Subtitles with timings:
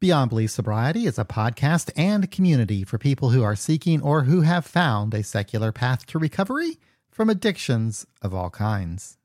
[0.00, 4.40] Beyond Belief Sobriety is a podcast and community for people who are seeking or who
[4.40, 6.78] have found a secular path to recovery
[7.10, 9.18] from addictions of all kinds.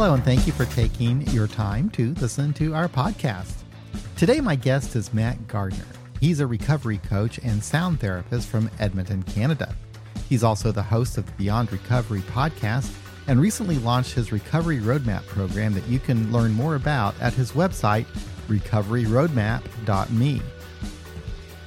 [0.00, 3.52] Hello, and thank you for taking your time to listen to our podcast.
[4.16, 5.84] Today, my guest is Matt Gardner.
[6.20, 9.74] He's a recovery coach and sound therapist from Edmonton, Canada.
[10.28, 12.94] He's also the host of the Beyond Recovery podcast
[13.26, 17.50] and recently launched his Recovery Roadmap program that you can learn more about at his
[17.50, 18.06] website,
[18.46, 20.42] recoveryroadmap.me.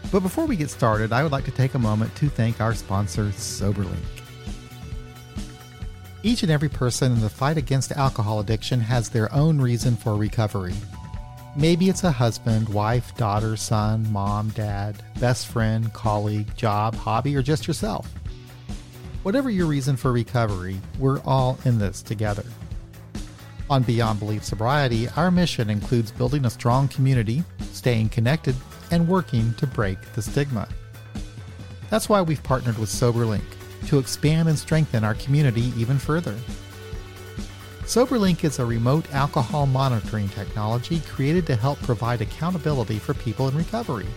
[0.09, 2.75] But before we get started, I would like to take a moment to thank our
[2.75, 4.20] sponsor, SoberLink.
[6.23, 10.15] Each and every person in the fight against alcohol addiction has their own reason for
[10.15, 10.75] recovery.
[11.55, 17.41] Maybe it's a husband, wife, daughter, son, mom, dad, best friend, colleague, job, hobby, or
[17.41, 18.07] just yourself.
[19.23, 22.45] Whatever your reason for recovery, we're all in this together.
[23.69, 28.55] On Beyond Belief Sobriety, our mission includes building a strong community, staying connected,
[28.91, 30.67] and working to break the stigma.
[31.89, 33.43] That's why we've partnered with SoberLink
[33.87, 36.35] to expand and strengthen our community even further.
[37.83, 43.57] SoberLink is a remote alcohol monitoring technology created to help provide accountability for people in
[43.57, 44.07] recovery.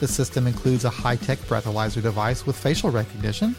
[0.00, 3.56] The system includes a high tech breathalyzer device with facial recognition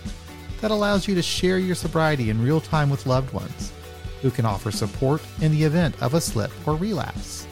[0.61, 3.73] that allows you to share your sobriety in real time with loved ones
[4.21, 7.45] who can offer support in the event of a slip or relapse.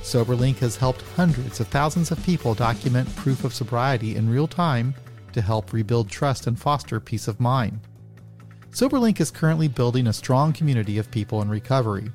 [0.00, 4.94] SoberLink has helped hundreds of thousands of people document proof of sobriety in real time
[5.32, 7.80] to help rebuild trust and foster peace of mind.
[8.70, 12.10] SoberLink is currently building a strong community of people in recovery.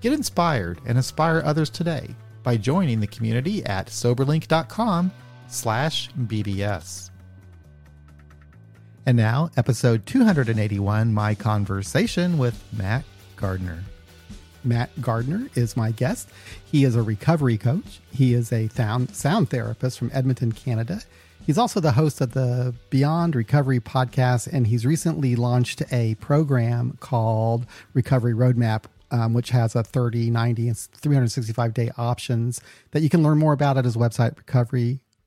[0.00, 2.08] Get inspired and inspire others today
[2.42, 5.12] by joining the community at soberlink.com
[5.46, 7.10] slash bbs.
[9.04, 13.04] And now, episode 281, my conversation with Matt
[13.36, 13.82] Gardner.
[14.64, 16.28] Matt Gardner is my guest.
[16.64, 18.00] He is a recovery coach.
[18.12, 21.00] He is a sound, sound therapist from Edmonton, Canada.
[21.44, 26.96] He's also the host of the Beyond Recovery podcast, and he's recently launched a program
[27.00, 32.60] called Recovery Roadmap, um, which has a 30, 90, and 365 day options
[32.92, 34.36] that you can learn more about at his website,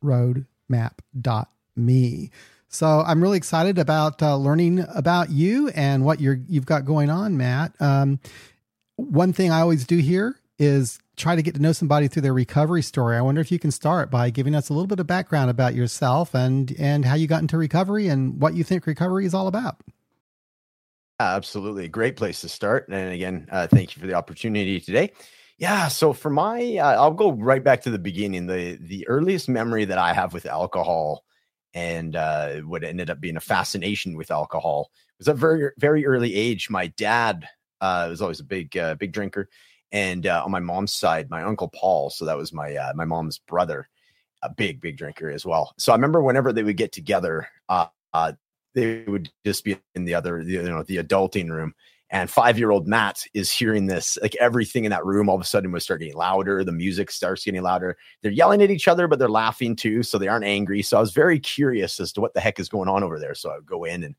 [0.01, 2.31] recoveryroadmap.me.
[2.69, 7.09] So I'm really excited about uh, learning about you and what you're you've got going
[7.09, 7.73] on, Matt.
[7.81, 8.19] Um,
[8.95, 12.33] one thing I always do here is try to get to know somebody through their
[12.33, 13.17] recovery story.
[13.17, 15.75] I wonder if you can start by giving us a little bit of background about
[15.75, 19.47] yourself and and how you got into recovery and what you think recovery is all
[19.47, 19.77] about.
[21.19, 22.89] Absolutely, great place to start.
[22.89, 25.11] And again, uh, thank you for the opportunity today.
[25.57, 28.47] Yeah, so for my, uh, I'll go right back to the beginning.
[28.47, 31.23] The the earliest memory that I have with alcohol
[31.73, 36.35] and uh, what ended up being a fascination with alcohol was at very very early
[36.35, 36.69] age.
[36.69, 37.47] My dad
[37.79, 39.49] uh, was always a big uh, big drinker
[39.95, 43.05] and uh, on my mom's side, my uncle Paul, so that was my uh, my
[43.05, 43.87] mom's brother,
[44.43, 45.73] a big big drinker as well.
[45.77, 48.33] So I remember whenever they would get together, uh, uh
[48.73, 51.73] they would just be in the other, you know, the adulting room.
[52.09, 55.41] And five year old Matt is hearing this, like everything in that room all of
[55.41, 56.65] a sudden would start getting louder.
[56.65, 57.97] The music starts getting louder.
[58.21, 60.03] They're yelling at each other, but they're laughing too.
[60.03, 60.81] So they aren't angry.
[60.81, 63.33] So I was very curious as to what the heck is going on over there.
[63.33, 64.15] So I would go in and,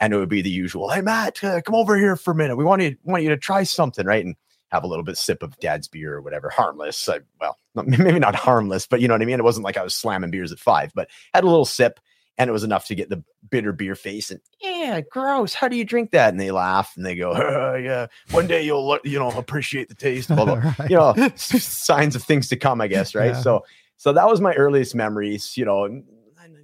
[0.00, 2.56] and it would be the usual, Hey, Matt, uh, come over here for a minute.
[2.56, 4.06] We want you, want you to try something.
[4.06, 4.24] Right.
[4.24, 4.34] And
[4.70, 7.08] have a little bit sip of dad's beer or whatever, harmless.
[7.08, 9.38] I, well, maybe not harmless, but you know what I mean?
[9.38, 12.00] It wasn't like I was slamming beers at five, but had a little sip
[12.38, 15.52] and it was enough to get the bitter beer face and yeah, gross.
[15.52, 16.30] How do you drink that?
[16.30, 19.94] And they laugh and they go, oh, yeah, one day you'll, you know, appreciate the
[19.94, 20.72] taste, blah, blah.
[20.78, 20.90] right.
[20.90, 23.14] you know, signs of things to come, I guess.
[23.14, 23.32] Right.
[23.32, 23.42] Yeah.
[23.42, 23.64] So,
[23.98, 25.84] so that was my earliest memories, you know,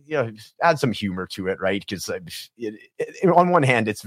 [0.07, 1.85] you know, add some humor to it, right?
[1.87, 2.21] Because uh,
[3.35, 4.07] on one hand, it's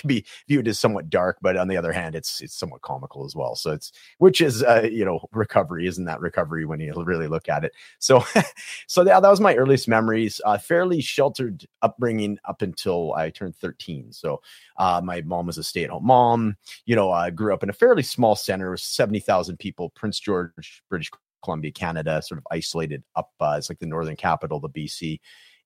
[0.00, 3.24] can be viewed as somewhat dark, but on the other hand, it's it's somewhat comical
[3.24, 3.54] as well.
[3.54, 7.48] So it's which is uh, you know recovery, isn't that recovery when you really look
[7.48, 7.72] at it?
[7.98, 8.24] So
[8.86, 10.40] so yeah, that was my earliest memories.
[10.44, 14.12] Uh, fairly sheltered upbringing up until I turned 13.
[14.12, 14.42] So
[14.78, 16.56] uh, my mom was a stay at home mom.
[16.86, 20.82] You know, I grew up in a fairly small center, seventy thousand people, Prince George,
[20.88, 21.10] British
[21.42, 23.30] Columbia, Canada, sort of isolated up.
[23.40, 25.20] Uh, it's like the northern capital, the BC.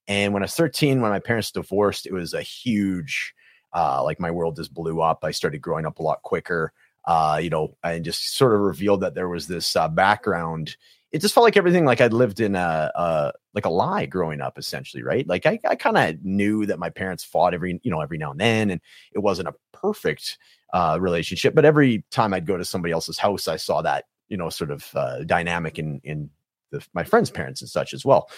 [0.07, 3.33] And when I was 13, when my parents divorced, it was a huge
[3.75, 5.19] uh, like my world just blew up.
[5.23, 6.71] I started growing up a lot quicker,
[7.05, 10.77] uh, you know, and just sort of revealed that there was this uh, background.
[11.11, 14.41] It just felt like everything like I'd lived in a, a like a lie growing
[14.41, 15.27] up, essentially, right?
[15.27, 18.31] Like I, I kind of knew that my parents fought every you know every now
[18.31, 18.81] and then, and
[19.13, 20.37] it wasn't a perfect
[20.73, 21.53] uh, relationship.
[21.53, 24.71] But every time I'd go to somebody else's house, I saw that you know, sort
[24.71, 26.29] of uh, dynamic in in
[26.71, 28.29] the, my friends' parents and such as well.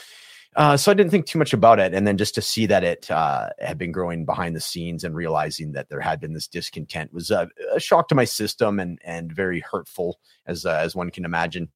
[0.55, 2.83] Uh, so I didn't think too much about it, and then just to see that
[2.83, 6.47] it uh, had been growing behind the scenes and realizing that there had been this
[6.47, 10.95] discontent was a, a shock to my system and and very hurtful as uh, as
[10.95, 11.69] one can imagine.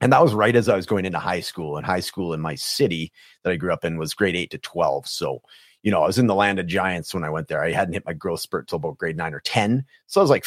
[0.00, 1.76] And that was right as I was going into high school.
[1.76, 3.12] And high school in my city
[3.42, 5.06] that I grew up in was grade eight to twelve.
[5.06, 5.42] So
[5.82, 7.62] you know, I was in the land of giants when I went there.
[7.62, 9.84] I hadn't hit my growth spurt till about grade nine or 10.
[10.06, 10.44] So I was like,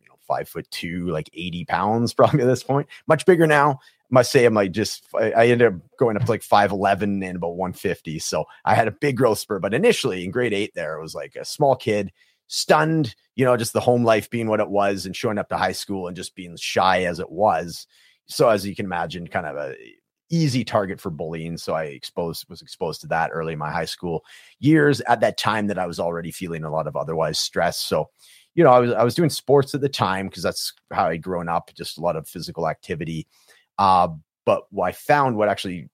[0.00, 2.88] you know, five foot two, like 80 pounds probably at this point.
[3.06, 3.80] Much bigger now.
[4.10, 7.02] I must say I'm like just, I, I ended up going up to like 5'11
[7.02, 8.18] and about 150.
[8.18, 9.62] So I had a big growth spurt.
[9.62, 12.12] But initially in grade eight, there, it was like a small kid,
[12.46, 15.56] stunned, you know, just the home life being what it was and showing up to
[15.56, 17.86] high school and just being shy as it was.
[18.26, 19.74] So as you can imagine, kind of a
[20.30, 21.56] easy target for bullying.
[21.56, 24.24] So I exposed was exposed to that early in my high school
[24.58, 27.78] years at that time that I was already feeling a lot of otherwise stress.
[27.78, 28.10] So,
[28.54, 31.22] you know, I was I was doing sports at the time because that's how I'd
[31.22, 33.26] grown up, just a lot of physical activity.
[33.78, 34.08] Uh,
[34.46, 35.88] but what I found what actually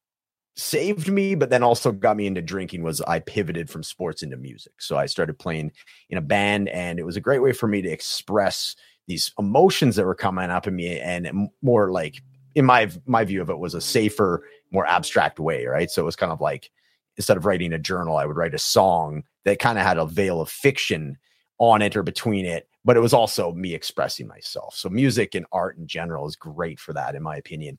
[0.57, 4.37] saved me, but then also got me into drinking was I pivoted from sports into
[4.37, 4.73] music.
[4.81, 5.73] So I started playing
[6.09, 8.77] in a band, and it was a great way for me to express
[9.11, 12.23] these emotions that were coming up in me and more like
[12.55, 16.05] in my my view of it was a safer more abstract way right so it
[16.05, 16.71] was kind of like
[17.17, 20.07] instead of writing a journal i would write a song that kind of had a
[20.07, 21.19] veil of fiction
[21.61, 25.47] on it or between it but it was also me expressing myself so music and
[25.53, 27.79] art in general is great for that in my opinion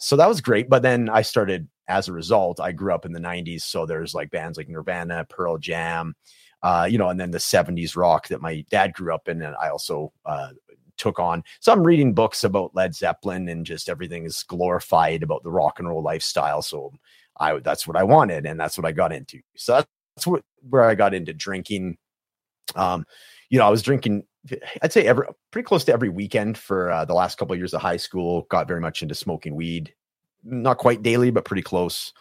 [0.00, 3.12] so that was great but then i started as a result i grew up in
[3.12, 6.14] the 90s so there's like bands like nirvana pearl jam
[6.62, 9.42] uh, you know, and then the 70s rock that my dad grew up in.
[9.42, 10.50] And I also uh,
[10.96, 11.44] took on.
[11.60, 15.78] So I'm reading books about Led Zeppelin and just everything is glorified about the rock
[15.78, 16.62] and roll lifestyle.
[16.62, 16.92] So
[17.38, 19.40] I that's what I wanted and that's what I got into.
[19.56, 19.82] So
[20.16, 21.96] that's what where I got into drinking.
[22.76, 23.04] Um,
[23.50, 24.24] you know, I was drinking
[24.82, 27.74] I'd say every pretty close to every weekend for uh, the last couple of years
[27.74, 28.46] of high school.
[28.50, 29.92] Got very much into smoking weed,
[30.44, 32.12] not quite daily, but pretty close.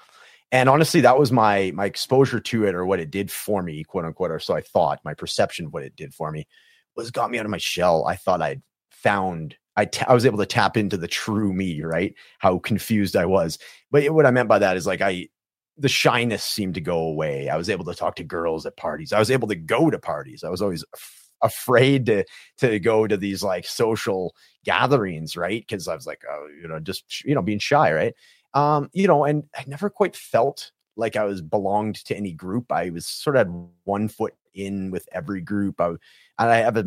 [0.51, 3.83] And honestly, that was my my exposure to it, or what it did for me,
[3.83, 4.99] quote unquote, or so I thought.
[5.03, 6.47] My perception of what it did for me
[6.95, 8.05] was got me out of my shell.
[8.05, 8.61] I thought I'd
[8.91, 12.15] found I, t- I was able to tap into the true me, right?
[12.39, 13.59] How confused I was.
[13.91, 15.29] But what I meant by that is like I
[15.77, 17.49] the shyness seemed to go away.
[17.49, 19.13] I was able to talk to girls at parties.
[19.13, 20.43] I was able to go to parties.
[20.43, 22.23] I was always af- afraid to
[22.57, 24.35] to go to these like social
[24.65, 25.61] gatherings, right?
[25.61, 28.13] Because I was like, oh, you know, just you know, being shy, right?
[28.53, 32.71] Um, you know, and I never quite felt like I was belonged to any group.
[32.71, 35.79] I was sort of had one foot in with every group.
[35.79, 35.99] I, and
[36.39, 36.85] I have a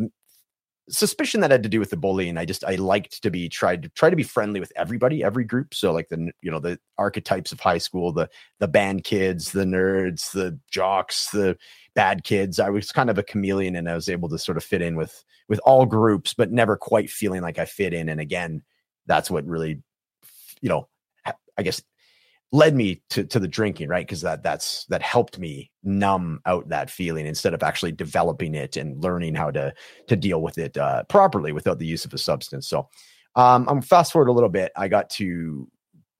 [0.91, 2.37] suspicion that had to do with the bullying.
[2.37, 5.43] I just I liked to be tried to try to be friendly with everybody, every
[5.43, 5.73] group.
[5.73, 8.29] So like the you know the archetypes of high school, the
[8.59, 11.57] the band kids, the nerds, the jocks, the
[11.95, 12.59] bad kids.
[12.59, 14.95] I was kind of a chameleon, and I was able to sort of fit in
[14.95, 18.09] with with all groups, but never quite feeling like I fit in.
[18.09, 18.61] And again,
[19.07, 19.81] that's what really,
[20.61, 20.87] you know,
[21.57, 21.81] I guess
[22.51, 26.67] led me to to the drinking right because that that's that helped me numb out
[26.69, 29.73] that feeling instead of actually developing it and learning how to
[30.07, 32.89] to deal with it uh, properly without the use of a substance so
[33.35, 35.67] um i'm fast forward a little bit i got to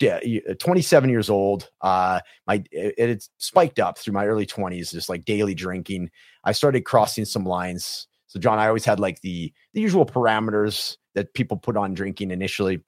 [0.01, 0.19] yeah,
[0.59, 1.69] 27 years old.
[1.81, 6.09] Uh, my it, it spiked up through my early 20s, just like daily drinking.
[6.43, 8.07] I started crossing some lines.
[8.27, 12.31] So, John, I always had like the the usual parameters that people put on drinking
[12.31, 12.81] initially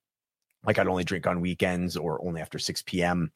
[0.66, 3.32] like I'd only drink on weekends or only after 6 p.m.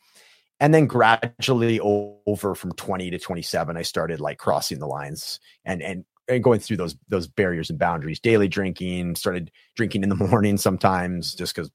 [0.60, 5.82] And then gradually over from 20 to 27, I started like crossing the lines and
[5.82, 8.20] and and going through those those barriers and boundaries.
[8.20, 11.70] Daily drinking, started drinking in the morning sometimes just because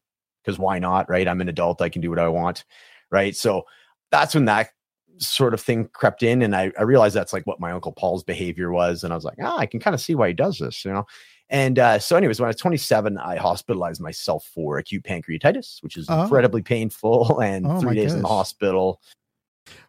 [0.45, 1.09] because why not?
[1.09, 1.29] Right.
[1.29, 2.65] I'm an adult, I can do what I want.
[3.11, 3.37] Right.
[3.37, 3.65] So
[4.11, 4.71] that's when that
[5.19, 8.25] sort of thing crept in and I, I realized that's like what my uncle Paul's
[8.25, 9.05] behavior was.
[9.05, 10.93] And I was like, ah, I can kind of see why he does this, you
[10.93, 11.07] know.
[11.53, 15.99] And uh, so, anyways, when I was 27, I hospitalized myself for acute pancreatitis, which
[15.99, 16.23] is oh.
[16.23, 19.03] incredibly painful, and oh, three days in the hospital.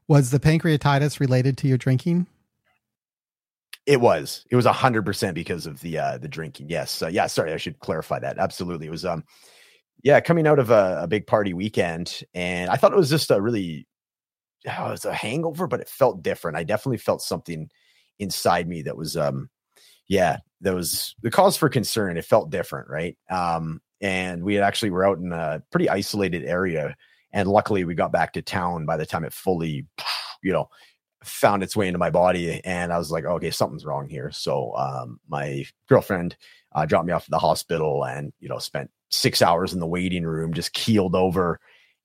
[0.09, 2.27] Was the pancreatitis related to your drinking?
[3.85, 4.45] It was.
[4.51, 6.69] It was hundred percent because of the uh, the drinking.
[6.69, 7.01] Yes.
[7.01, 7.27] Uh, yeah.
[7.27, 8.37] Sorry, I should clarify that.
[8.37, 9.05] Absolutely, it was.
[9.05, 9.23] Um,
[10.03, 13.31] yeah, coming out of a, a big party weekend, and I thought it was just
[13.31, 13.87] a really,
[14.67, 16.57] oh, it was a hangover, but it felt different.
[16.57, 17.69] I definitely felt something
[18.19, 19.49] inside me that was um
[20.07, 22.17] yeah, there was the cause for concern.
[22.17, 23.17] It felt different, right?
[23.29, 26.95] Um, and we actually were out in a pretty isolated area,
[27.31, 29.85] and luckily we got back to town by the time it fully,
[30.43, 30.69] you know,
[31.23, 32.61] found its way into my body.
[32.65, 34.29] And I was like, okay, something's wrong here.
[34.31, 36.35] So um, my girlfriend
[36.73, 39.87] uh, dropped me off at the hospital, and you know, spent six hours in the
[39.87, 41.59] waiting room, just keeled over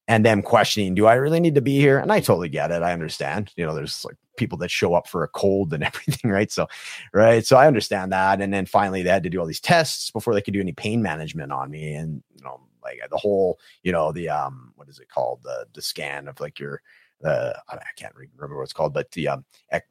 [0.09, 1.99] and them questioning, do I really need to be here?
[1.99, 2.83] And I totally get it.
[2.83, 3.53] I understand.
[3.57, 6.51] You know, there's like people that show up for a cold and everything, right?
[6.51, 6.67] So,
[7.13, 7.45] right.
[7.45, 8.41] So I understand that.
[8.41, 10.73] And then finally they had to do all these tests before they could do any
[10.73, 11.95] pain management on me.
[11.95, 15.41] And, you know, like the whole, you know, the, um, what is it called?
[15.43, 16.81] The, the scan of like your,
[17.25, 19.45] uh, I can't remember what it's called, but the um,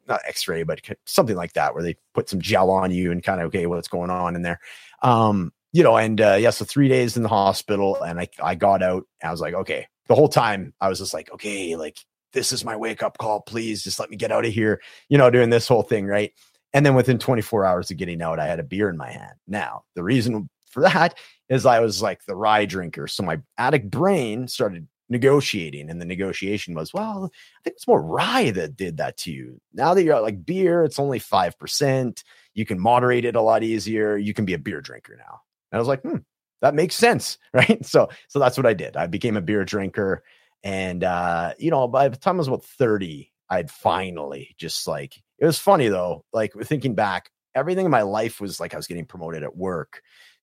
[0.06, 3.40] not X-ray, but something like that, where they put some gel on you and kind
[3.40, 4.60] of okay, what's going on in there,
[5.02, 8.54] um, you know, and uh, yeah, so three days in the hospital, and I I
[8.54, 9.06] got out.
[9.22, 11.98] I was like, okay, the whole time I was just like, okay, like
[12.32, 15.18] this is my wake up call, please, just let me get out of here, you
[15.18, 16.32] know, doing this whole thing, right?
[16.74, 19.34] And then within 24 hours of getting out, I had a beer in my hand.
[19.46, 21.14] Now, the reason for that
[21.48, 26.04] is I was like the rye drinker, so my addict brain started negotiating and the
[26.04, 29.58] negotiation was well i think it's more rye that did that to you.
[29.72, 32.22] Now that you're like beer it's only 5%
[32.54, 34.16] you can moderate it a lot easier.
[34.16, 35.40] You can be a beer drinker now.
[35.72, 36.16] And i was like hmm
[36.60, 37.84] that makes sense right?
[37.86, 38.96] So so that's what i did.
[38.96, 40.22] I became a beer drinker
[40.64, 45.22] and uh you know by the time i was about 30 i'd finally just like
[45.38, 48.86] it was funny though like thinking back everything in my life was like i was
[48.86, 50.02] getting promoted at work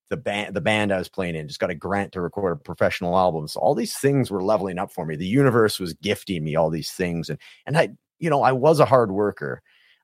[0.10, 2.56] the band the band I was playing in just got a grant to record a
[2.64, 3.48] professional album.
[3.48, 5.16] So all these things were leveling up for me.
[5.16, 8.80] The universe was gifting me all these things, and and I you know I was
[8.80, 9.62] a hard worker,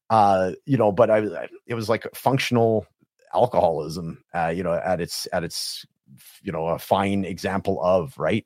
[0.10, 2.88] uh you know, but I it was like functional
[3.34, 5.86] alcoholism, uh, you know, at its at its
[6.42, 8.46] you know a fine example of right.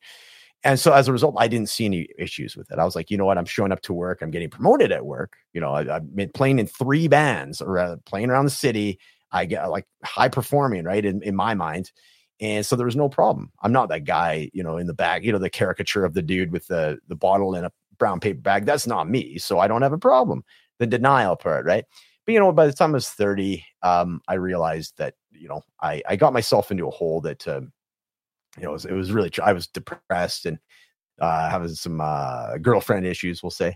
[0.65, 2.79] And so as a result, I didn't see any issues with it.
[2.79, 3.38] I was like, you know what?
[3.38, 4.22] I'm showing up to work.
[4.22, 5.38] I'm getting promoted at work.
[5.53, 9.00] You know, I, have been playing in three bands or uh, playing around the city
[9.36, 11.03] I get like high performing, right?
[11.03, 11.91] In, in my mind.
[12.39, 13.51] And so there was no problem.
[13.62, 16.22] I'm not that guy, you know, in the bag, you know, the caricature of the
[16.22, 18.65] dude with the the bottle in a brown paper bag.
[18.65, 19.38] That's not me.
[19.38, 20.43] So I don't have a problem.
[20.79, 21.86] The denial part, right?
[22.25, 25.62] But you know, by the time I was 30, um, I realized that, you know,
[25.81, 27.72] I, I got myself into a hole that um,
[28.58, 30.60] you know, it was, it was really I was depressed and
[31.22, 33.76] uh having some uh girlfriend issues, we'll say.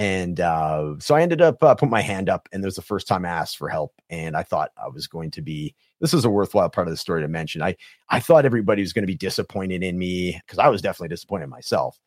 [0.00, 2.80] And uh, so I ended up uh, putting my hand up, and it was the
[2.80, 3.92] first time I asked for help.
[4.08, 5.74] And I thought I was going to be.
[6.00, 7.60] This is a worthwhile part of the story to mention.
[7.60, 7.76] I
[8.08, 11.44] I thought everybody was going to be disappointed in me because I was definitely disappointed
[11.44, 11.98] in myself,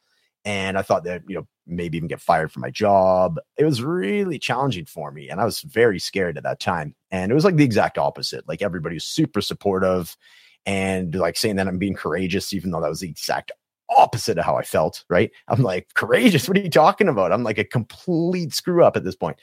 [0.43, 3.39] and I thought that you know maybe even get fired from my job.
[3.57, 6.95] It was really challenging for me, and I was very scared at that time.
[7.11, 8.47] And it was like the exact opposite.
[8.47, 10.17] Like everybody was super supportive,
[10.65, 13.51] and like saying that I'm being courageous, even though that was the exact
[13.97, 15.31] opposite of how I felt, right?
[15.47, 16.47] I'm like, courageous.
[16.47, 17.31] What are you talking about?
[17.31, 19.37] I'm like a complete screw up at this point,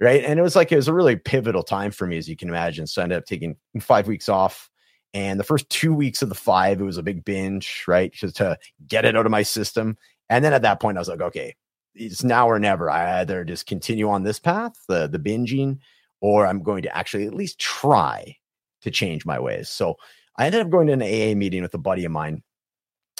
[0.00, 0.24] right?
[0.24, 2.48] And it was like, it was a really pivotal time for me, as you can
[2.48, 2.86] imagine.
[2.86, 4.70] So I ended up taking five weeks off.
[5.14, 8.12] And the first two weeks of the five, it was a big binge, right?
[8.12, 9.96] Just to get it out of my system.
[10.28, 11.56] And then at that point, I was like, okay,
[11.94, 12.90] it's now or never.
[12.90, 15.78] I either just continue on this path, the, the binging,
[16.20, 18.36] or I'm going to actually at least try
[18.82, 19.70] to change my ways.
[19.70, 19.96] So
[20.38, 22.42] I ended up going to an AA meeting with a buddy of mine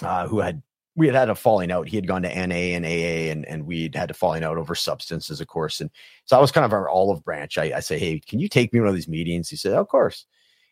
[0.03, 0.63] uh, who had
[0.97, 1.89] we had had a falling out.
[1.89, 4.75] He had gone to NA and AA, and and we'd had a falling out over
[4.75, 5.81] substances, of course.
[5.81, 5.91] And
[6.25, 7.59] so I was kind of our olive branch.
[7.59, 9.49] I, I say, hey, can you take me one of these meetings?
[9.49, 10.27] He said, of course.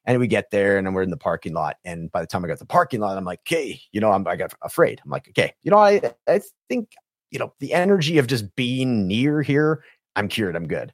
[0.06, 1.76] And we get there, and then we're in the parking lot.
[1.84, 4.12] And by the time I got to the parking lot, I'm like, okay, you know,
[4.12, 5.00] I'm, I got afraid.
[5.02, 6.92] I'm like, okay, you know, I I think
[7.30, 9.84] you know the energy of just being near here.
[10.16, 10.56] I'm cured.
[10.56, 10.92] I'm good.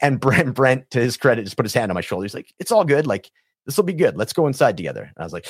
[0.00, 2.24] And Brent, Brent, to his credit, just put his hand on my shoulder.
[2.24, 3.06] He's like, it's all good.
[3.06, 3.30] Like
[3.70, 4.16] this will be good.
[4.16, 5.02] Let's go inside together.
[5.02, 5.46] And I was like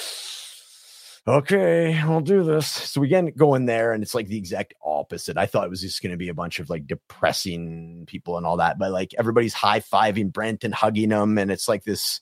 [1.27, 2.67] okay, I'll do this.
[2.67, 5.37] So we get go in there, and it's like the exact opposite.
[5.37, 8.47] I thought it was just going to be a bunch of like depressing people and
[8.47, 12.21] all that, but like everybody's high fiving Brent and hugging him, and it's like this.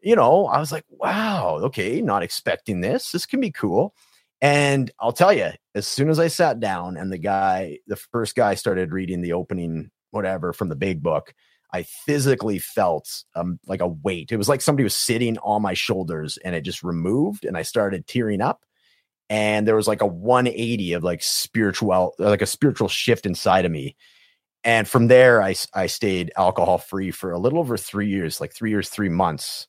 [0.00, 3.10] You know, I was like, wow, okay, not expecting this.
[3.10, 3.94] This can be cool.
[4.40, 8.36] And I'll tell you, as soon as I sat down and the guy, the first
[8.36, 11.34] guy started reading the opening, whatever, from the big book,
[11.72, 14.32] I physically felt um, like a weight.
[14.32, 17.62] It was like somebody was sitting on my shoulders and it just removed and I
[17.62, 18.64] started tearing up.
[19.30, 23.72] And there was like a 180 of like spiritual, like a spiritual shift inside of
[23.72, 23.96] me.
[24.64, 28.54] And from there, I, I stayed alcohol free for a little over three years, like
[28.54, 29.68] three years, three months.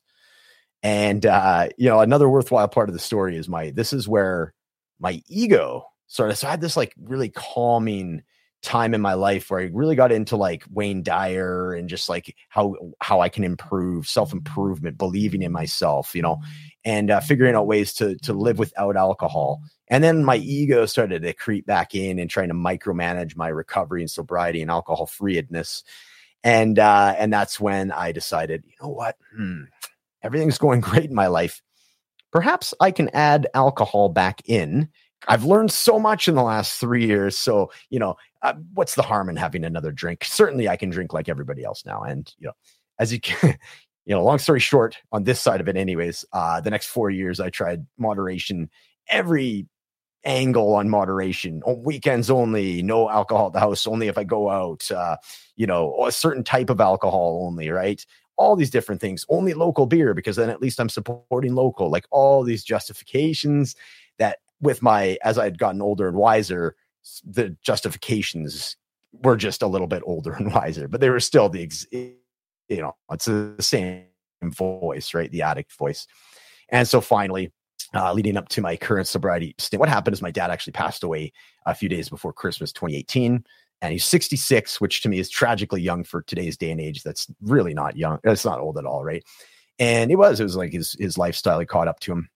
[0.82, 4.54] And, uh, you know, another worthwhile part of the story is my, this is where
[4.98, 6.36] my ego started.
[6.36, 8.22] So I had this like really calming,
[8.62, 12.36] time in my life where I really got into like Wayne Dyer and just like
[12.48, 16.40] how how I can improve, self improvement, believing in myself, you know,
[16.84, 19.62] and uh, figuring out ways to to live without alcohol.
[19.88, 24.02] And then my ego started to creep back in and trying to micromanage my recovery
[24.02, 25.82] and sobriety and alcohol freedness.
[26.44, 29.62] And uh, and that's when I decided, you know what, hmm,
[30.22, 31.62] everything's going great in my life.
[32.30, 34.88] Perhaps I can add alcohol back in
[35.28, 37.36] I've learned so much in the last three years.
[37.36, 40.24] So, you know, uh, what's the harm in having another drink?
[40.24, 42.02] Certainly, I can drink like everybody else now.
[42.02, 42.54] And, you know,
[42.98, 43.58] as you can,
[44.06, 47.10] you know, long story short, on this side of it, anyways, uh, the next four
[47.10, 48.70] years, I tried moderation
[49.08, 49.66] every
[50.24, 54.50] angle on moderation on weekends only no alcohol at the house only if i go
[54.50, 55.16] out uh,
[55.56, 58.04] you know a certain type of alcohol only right
[58.36, 62.04] all these different things only local beer because then at least i'm supporting local like
[62.10, 63.74] all these justifications
[64.18, 66.76] that with my as i had gotten older and wiser
[67.24, 68.76] the justifications
[69.12, 72.16] were just a little bit older and wiser but they were still the ex- you
[72.70, 74.04] know it's the same
[74.42, 76.06] voice right the addict voice
[76.70, 77.52] and so finally
[77.94, 79.80] uh, leading up to my current sobriety stint.
[79.80, 81.32] What happened is my dad actually passed away
[81.66, 83.44] a few days before Christmas 2018.
[83.82, 87.02] And he's 66, which to me is tragically young for today's day and age.
[87.02, 88.18] That's really not young.
[88.24, 89.24] It's not old at all, right?
[89.78, 92.28] And it was, it was like his his lifestyle had caught up to him.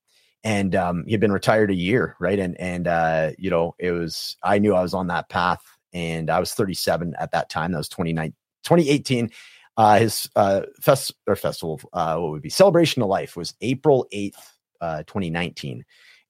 [0.44, 2.38] And um, he had been retired a year, right?
[2.38, 6.30] And and uh, you know, it was I knew I was on that path, and
[6.30, 7.72] I was 37 at that time.
[7.72, 8.34] That was 29,
[8.64, 9.30] 2018.
[9.76, 14.06] Uh, his uh, fest or festival, uh, what would be celebration of life was April
[14.12, 14.34] 8th,
[14.80, 15.84] uh, 2019.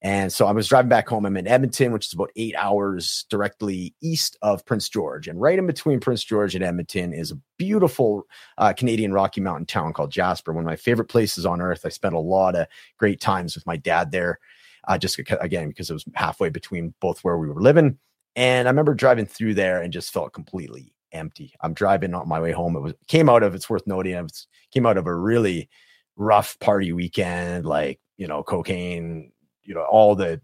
[0.04, 1.24] And so I was driving back home.
[1.24, 5.28] I'm in Edmonton, which is about eight hours directly east of Prince George.
[5.28, 8.24] And right in between Prince George and Edmonton is a beautiful
[8.58, 11.86] uh, Canadian Rocky Mountain town called Jasper, one of my favorite places on earth.
[11.86, 12.66] I spent a lot of
[12.98, 14.40] great times with my dad there,
[14.86, 17.96] uh, just again, because it was halfway between both where we were living.
[18.36, 21.54] And I remember driving through there and just felt completely empty.
[21.62, 22.76] I'm driving on my way home.
[22.76, 25.70] It was came out of, it's worth noting, it came out of a really
[26.14, 29.32] rough party weekend, like you know, cocaine,
[29.64, 30.40] you know, all the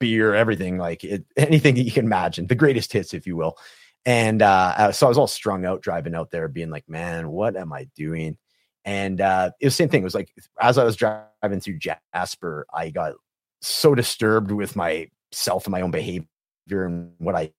[0.00, 3.56] beer, everything, like it, anything that you can imagine, the greatest hits, if you will.
[4.04, 7.30] And uh, uh, so I was all strung out driving out there, being like, man,
[7.30, 8.36] what am I doing?
[8.84, 10.02] And uh, it was the same thing.
[10.02, 13.14] It was like as I was driving through Jasper, I got
[13.60, 16.26] so disturbed with myself and my own behavior
[16.70, 17.52] and what I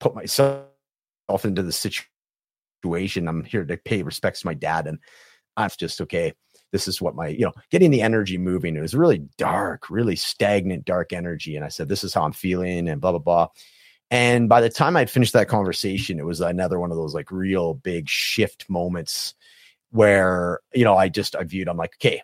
[0.00, 0.64] put myself
[1.44, 3.28] into the situation.
[3.28, 4.98] I'm here to pay respects to my dad, and
[5.56, 6.32] I'm just okay
[6.74, 10.16] this is what my you know getting the energy moving it was really dark really
[10.16, 13.46] stagnant dark energy and i said this is how i'm feeling and blah blah blah.
[14.10, 17.30] And by the time i'd finished that conversation it was another one of those like
[17.30, 19.34] real big shift moments
[19.92, 22.20] where you know i just i viewed i'm like okay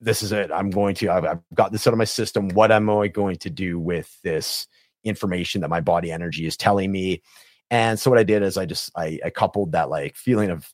[0.00, 0.50] this is it.
[0.50, 2.48] I'm going to I've, I've got this out of my system.
[2.48, 4.66] What am i going to do with this
[5.04, 7.22] information that my body energy is telling me?
[7.70, 10.72] And so what i did is i just i, I coupled that like feeling of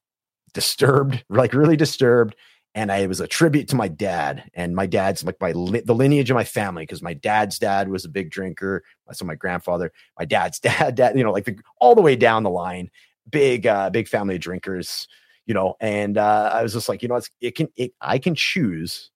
[0.56, 2.34] disturbed, like really disturbed.
[2.74, 6.30] And I was a tribute to my dad, and my dad's like my the lineage
[6.30, 8.82] of my family because my dad's dad was a big drinker.
[9.12, 12.42] So my grandfather, my dad's dad, dad, you know, like the, all the way down
[12.42, 12.90] the line,
[13.30, 15.08] big, uh, big family of drinkers,
[15.46, 15.76] you know.
[15.80, 19.10] And uh, I was just like, you know, it's, it can, it, I can choose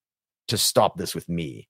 [0.48, 1.68] to stop this with me,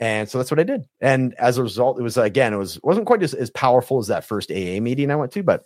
[0.00, 0.86] and so that's what I did.
[1.00, 4.08] And as a result, it was again, it was wasn't quite as, as powerful as
[4.08, 5.64] that first AA meeting I went to, but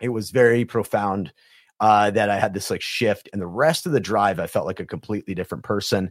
[0.00, 1.32] it was very profound
[1.80, 4.66] uh, that I had this like shift, and the rest of the drive, I felt
[4.66, 6.10] like a completely different person,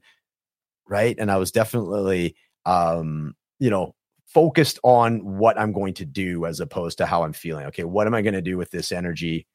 [0.87, 1.15] right?
[1.17, 3.95] And I was definitely, um, you know,
[4.27, 7.65] focused on what I'm going to do as opposed to how I'm feeling.
[7.67, 9.47] Okay, what am I going to do with this energy?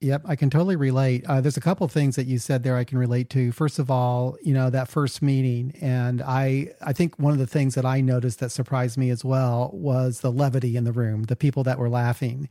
[0.00, 1.24] Yep, I can totally relate.
[1.26, 3.52] Uh, there's a couple things that you said there I can relate to.
[3.52, 7.46] First of all, you know that first meeting, and I I think one of the
[7.46, 11.22] things that I noticed that surprised me as well was the levity in the room,
[11.24, 12.48] the people that were laughing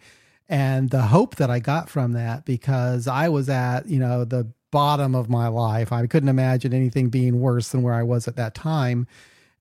[0.54, 4.46] and the hope that I got from that because I was at, you know, the
[4.70, 5.92] bottom of my life.
[5.92, 9.08] I couldn't imagine anything being worse than where I was at that time.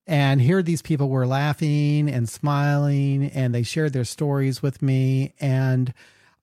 [0.07, 5.33] And here these people were laughing and smiling and they shared their stories with me.
[5.41, 5.95] And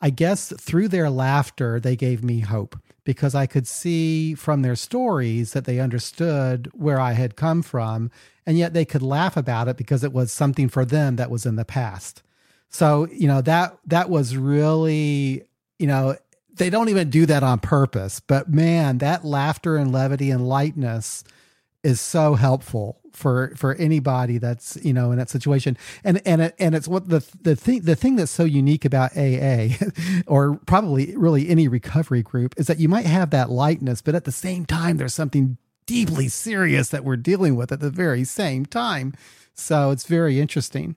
[0.02, 4.76] I guess through their laughter, they gave me hope because I could see from their
[4.76, 8.10] stories that they understood where I had come from.
[8.48, 11.46] And yet they could laugh about it because it was something for them that was
[11.46, 12.24] in the past.
[12.70, 15.44] So, you know, that that was really,
[15.80, 16.16] you know,
[16.54, 21.24] they don't even do that on purpose, but man, that laughter and levity and lightness
[21.84, 25.78] is so helpful for for anybody that's you know in that situation.
[26.04, 29.70] And and and it's what the the thing the thing that's so unique about AA
[30.28, 34.26] or probably really any recovery group is that you might have that lightness but at
[34.26, 35.58] the same time there's something
[35.90, 39.12] deeply serious that we're dealing with at the very same time.
[39.56, 40.96] So it's very interesting.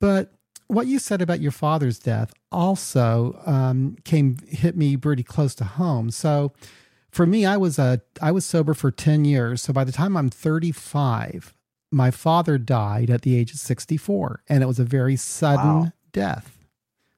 [0.00, 0.34] But
[0.72, 5.64] what you said about your father's death also um, came hit me pretty close to
[5.64, 6.10] home.
[6.10, 6.52] So
[7.10, 9.62] for me, I was a I was sober for ten years.
[9.62, 11.54] So by the time I'm 35,
[11.90, 15.92] my father died at the age of 64, and it was a very sudden wow.
[16.12, 16.56] death.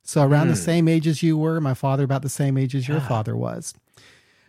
[0.03, 0.51] So around mm.
[0.51, 0.65] the hmm.
[0.65, 3.09] same age as you were, my father about the same age as your yeah.
[3.09, 3.73] father was.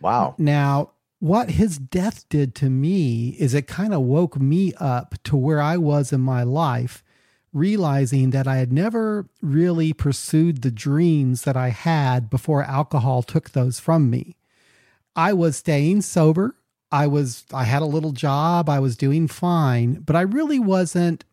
[0.00, 0.34] Wow.
[0.36, 5.36] Now, what his death did to me is it kind of woke me up to
[5.36, 7.02] where I was in my life
[7.52, 13.50] realizing that I had never really pursued the dreams that I had before alcohol took
[13.50, 14.36] those from me.
[15.14, 16.56] I was staying sober.
[16.92, 21.24] I was I had a little job, I was doing fine, but I really wasn't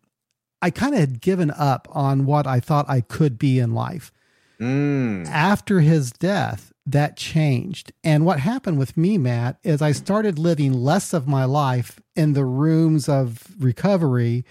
[0.60, 4.10] I kind of had given up on what I thought I could be in life.
[4.58, 5.26] Mm.
[5.26, 7.92] After his death, that changed.
[8.02, 12.32] And what happened with me, Matt, is I started living less of my life in
[12.32, 14.44] the rooms of recovery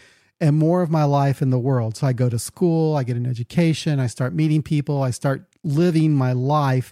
[0.43, 1.95] and more of my life in the world.
[1.95, 5.45] So I go to school, I get an education, I start meeting people, I start
[5.63, 6.91] living my life.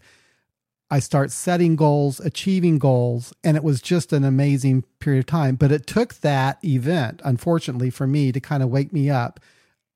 [0.89, 5.55] I start setting goals, achieving goals, and it was just an amazing period of time.
[5.55, 9.41] But it took that event, unfortunately, for me to kind of wake me up.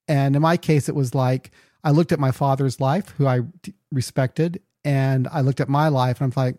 [0.08, 3.42] And in my case, it was like I looked at my father's life, who I
[3.90, 6.58] respected, and I looked at my life, and I'm like,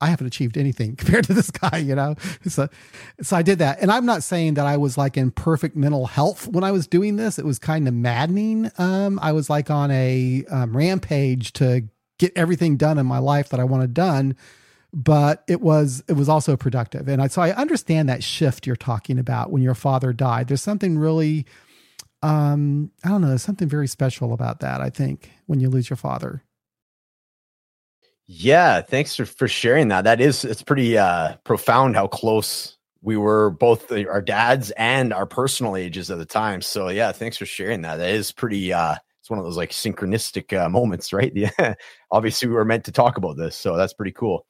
[0.00, 2.16] I haven't achieved anything compared to this guy, you know?
[2.46, 2.68] So,
[3.20, 3.80] so I did that.
[3.80, 6.86] And I'm not saying that I was like in perfect mental health when I was
[6.86, 7.38] doing this.
[7.38, 8.70] It was kind of maddening.
[8.78, 11.84] Um, I was like on a um, rampage to
[12.18, 14.36] get everything done in my life that I wanted done.
[14.92, 17.06] But it was it was also productive.
[17.06, 20.48] And I, so I understand that shift you're talking about when your father died.
[20.48, 21.44] There's something really
[22.22, 25.90] um, I don't know, there's something very special about that, I think, when you lose
[25.90, 26.42] your father.
[28.28, 30.02] Yeah, thanks for, for sharing that.
[30.04, 35.26] That is it's pretty uh profound how close we were both our dads and our
[35.26, 36.60] personal ages at the time.
[36.60, 37.96] So yeah, thanks for sharing that.
[37.96, 41.32] That is pretty uh it's one of those like synchronistic uh, moments, right?
[41.36, 41.74] Yeah.
[42.10, 44.46] Obviously we were meant to talk about this, so that's pretty cool.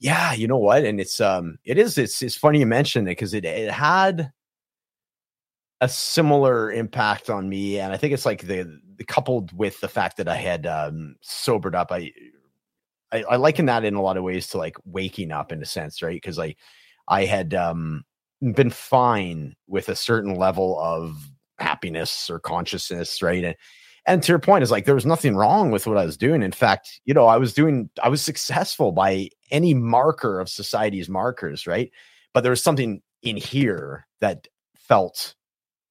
[0.00, 0.84] Yeah, you know what?
[0.84, 4.32] And it's um it is it's it's funny you mentioned it because it it had
[5.82, 9.88] a similar impact on me and i think it's like the, the, coupled with the
[9.88, 12.12] fact that i had um sobered up I,
[13.12, 15.66] I i liken that in a lot of ways to like waking up in a
[15.66, 16.54] sense right because i
[17.08, 18.04] i had um
[18.54, 21.16] been fine with a certain level of
[21.58, 23.56] happiness or consciousness right and
[24.04, 26.42] and to your point is like there was nothing wrong with what i was doing
[26.42, 31.08] in fact you know i was doing i was successful by any marker of society's
[31.08, 31.92] markers right
[32.34, 35.34] but there was something in here that felt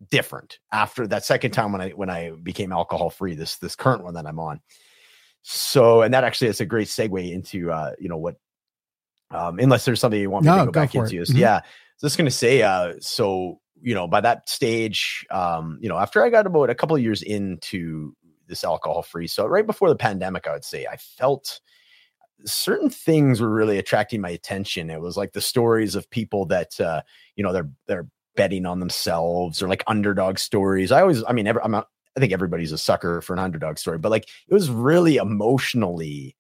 [0.10, 3.36] different after that second time when I when I became alcohol free.
[3.36, 4.62] This this current one that I'm on.
[5.44, 8.36] So, and that actually is a great segue into uh, you know what.
[9.32, 11.38] Um, unless there's something you want me no, to go, go back into, mm-hmm.
[11.38, 11.62] yeah.
[11.98, 16.24] So just gonna say, uh, so you know, by that stage, um, you know, after
[16.24, 18.14] I got about a couple of years into
[18.48, 21.62] this alcohol free, so right before the pandemic, I would say I felt
[22.46, 24.90] certain things were really attracting my attention.
[24.90, 27.02] It was like the stories of people that uh,
[27.36, 30.92] you know they're they're betting on themselves or like underdog stories.
[30.92, 33.78] I always, I mean, every, I'm not, I think everybody's a sucker for an underdog
[33.78, 36.36] story, but like it was really emotionally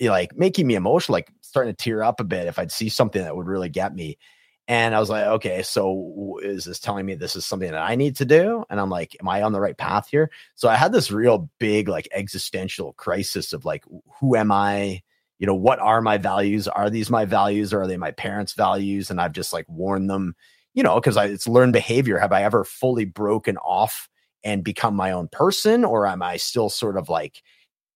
[0.00, 2.88] eh, like making me emotional, like starting to tear up a bit if I'd see
[2.88, 4.18] something that would really get me.
[4.66, 7.96] And I was like, okay, so is this telling me this is something that I
[7.96, 8.64] need to do?
[8.70, 10.30] And I'm like, am I on the right path here?
[10.54, 13.84] So I had this real big, like, existential crisis of like,
[14.20, 15.02] who am I?
[15.38, 16.66] You know, what are my values?
[16.66, 19.10] Are these my values or are they my parents' values?
[19.10, 20.34] And I've just like worn them
[20.74, 22.18] you know, because it's learned behavior.
[22.18, 24.08] Have I ever fully broken off
[24.44, 27.42] and become my own person, or am I still sort of like,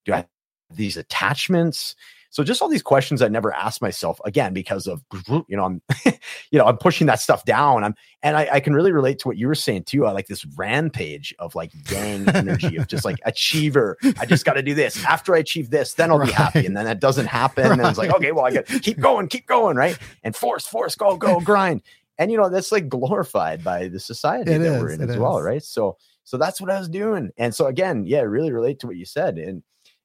[0.05, 0.29] do I have
[0.71, 1.95] these attachments?
[2.31, 5.03] So just all these questions I never asked myself again because of
[5.49, 5.83] you know I'm
[6.51, 7.85] you know I'm pushing that stuff down.
[7.85, 10.07] I'm and I, I can really relate to what you were saying too.
[10.07, 13.97] I like this rampage of like yang energy of just like achiever.
[14.19, 15.03] I just got to do this.
[15.05, 16.29] After I achieve this, then I'll right.
[16.29, 16.67] be happy.
[16.67, 17.71] And then that doesn't happen.
[17.71, 17.79] Right.
[17.79, 19.99] And it's like okay, well I got keep going, keep going, right?
[20.23, 21.83] And force, force, go, go, grind
[22.19, 25.11] and you know that's like glorified by the society it that is, we're in as
[25.11, 25.17] is.
[25.17, 25.97] well right so
[26.29, 27.31] so that's what i was doing.
[27.39, 29.39] And so again yeah really relate to what you said.
[29.39, 29.63] And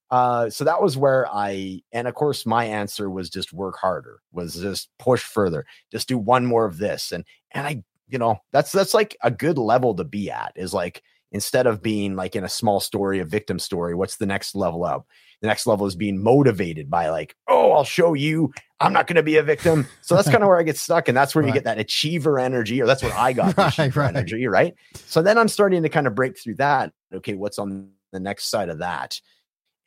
[0.09, 4.21] uh so that was where i and of course my answer was just work harder
[4.31, 7.11] was just push further just do one more of this.
[7.11, 10.73] And and i you know that's that's like a good level to be at is
[10.73, 14.55] like instead of being like in a small story a victim story what's the next
[14.55, 15.05] level up
[15.41, 19.15] the next level is being motivated by like oh i'll show you i'm not going
[19.15, 21.43] to be a victim so that's kind of where i get stuck and that's where
[21.43, 21.49] right.
[21.49, 24.15] you get that achiever energy or that's what i got right, right.
[24.15, 27.89] energy right so then i'm starting to kind of break through that okay what's on
[28.11, 29.19] the next side of that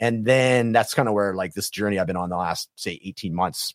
[0.00, 3.00] and then that's kind of where like this journey i've been on the last say
[3.02, 3.72] 18 months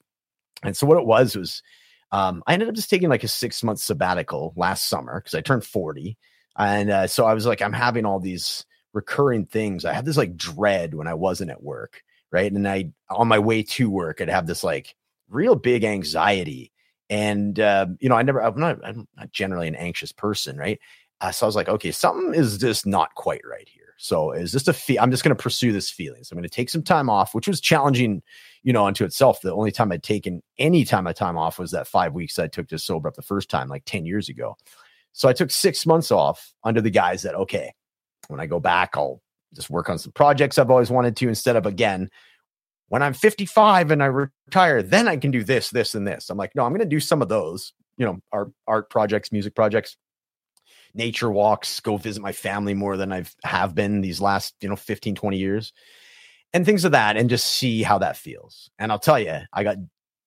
[0.63, 1.63] and so what it was was
[2.11, 5.41] um, I ended up just taking like a six month sabbatical last summer because I
[5.41, 6.17] turned 40.
[6.57, 9.85] And uh, so I was like, I'm having all these recurring things.
[9.85, 12.51] I had this like dread when I wasn't at work, right?
[12.51, 14.95] And I, on my way to work, I'd have this like
[15.29, 16.71] real big anxiety.
[17.09, 20.79] And, uh, you know, I never, I'm not, I'm not generally an anxious person, right?
[21.19, 23.81] Uh, so I was like, okay, something is just not quite right here.
[23.97, 24.97] So is this a fee?
[24.97, 26.23] I'm just going to pursue this feeling.
[26.23, 28.23] So I'm going to take some time off, which was challenging,
[28.63, 29.41] you know, unto itself.
[29.41, 32.47] The only time I'd taken any time of time off was that five weeks I
[32.47, 34.57] took to sober up the first time, like 10 years ago.
[35.13, 37.73] So I took six months off under the guise that, okay,
[38.27, 39.21] when I go back, I'll
[39.53, 42.09] just work on some projects I've always wanted to instead of, again,
[42.87, 46.29] when I'm 55 and I retire, then I can do this, this, and this.
[46.29, 49.31] I'm like, no, I'm going to do some of those, you know, art, art projects,
[49.31, 49.95] music projects,
[50.93, 54.75] nature walks, go visit my family more than I've have been these last, you know,
[54.75, 55.73] 15, 20 years
[56.53, 58.69] and things of that and just see how that feels.
[58.77, 59.77] And I'll tell you, I got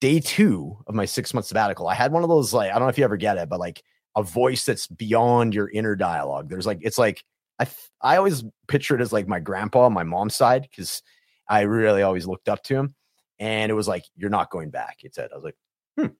[0.01, 1.87] day two of my six month sabbatical.
[1.87, 3.59] I had one of those, like, I don't know if you ever get it, but
[3.59, 3.83] like
[4.15, 6.49] a voice that's beyond your inner dialogue.
[6.49, 7.23] There's like, it's like,
[7.59, 7.67] I,
[8.01, 11.01] I always picture it as like my grandpa on my mom's side because
[11.47, 12.95] I really always looked up to him.
[13.39, 14.97] And it was like, you're not going back.
[15.03, 15.57] It said, I was like,
[15.97, 16.13] hmm,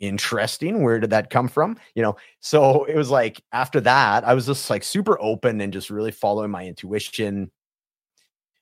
[0.00, 0.82] interesting.
[0.82, 1.78] Where did that come from?
[1.94, 5.72] You know, so it was like after that, I was just like super open and
[5.72, 7.50] just really following my intuition.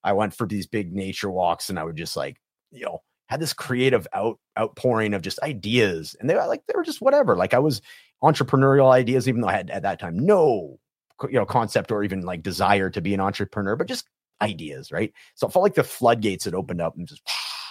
[0.04, 2.36] I went for these big nature walks and I would just like,
[2.70, 6.14] you know, had this creative out outpouring of just ideas.
[6.20, 7.36] And they were like, they were just whatever.
[7.36, 7.82] Like I was
[8.22, 10.78] entrepreneurial ideas, even though I had at that time no
[11.24, 14.08] you know concept or even like desire to be an entrepreneur, but just
[14.42, 15.12] ideas, right?
[15.34, 17.22] So it felt like the floodgates had opened up and just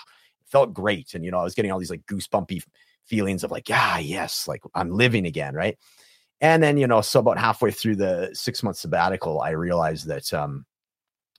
[0.45, 1.13] felt great.
[1.13, 2.63] And you know, I was getting all these like goosebumpy
[3.05, 5.77] feelings of like, yeah, yes, like I'm living again, right?
[6.41, 10.33] And then, you know, so about halfway through the six month sabbatical, I realized that
[10.33, 10.65] um,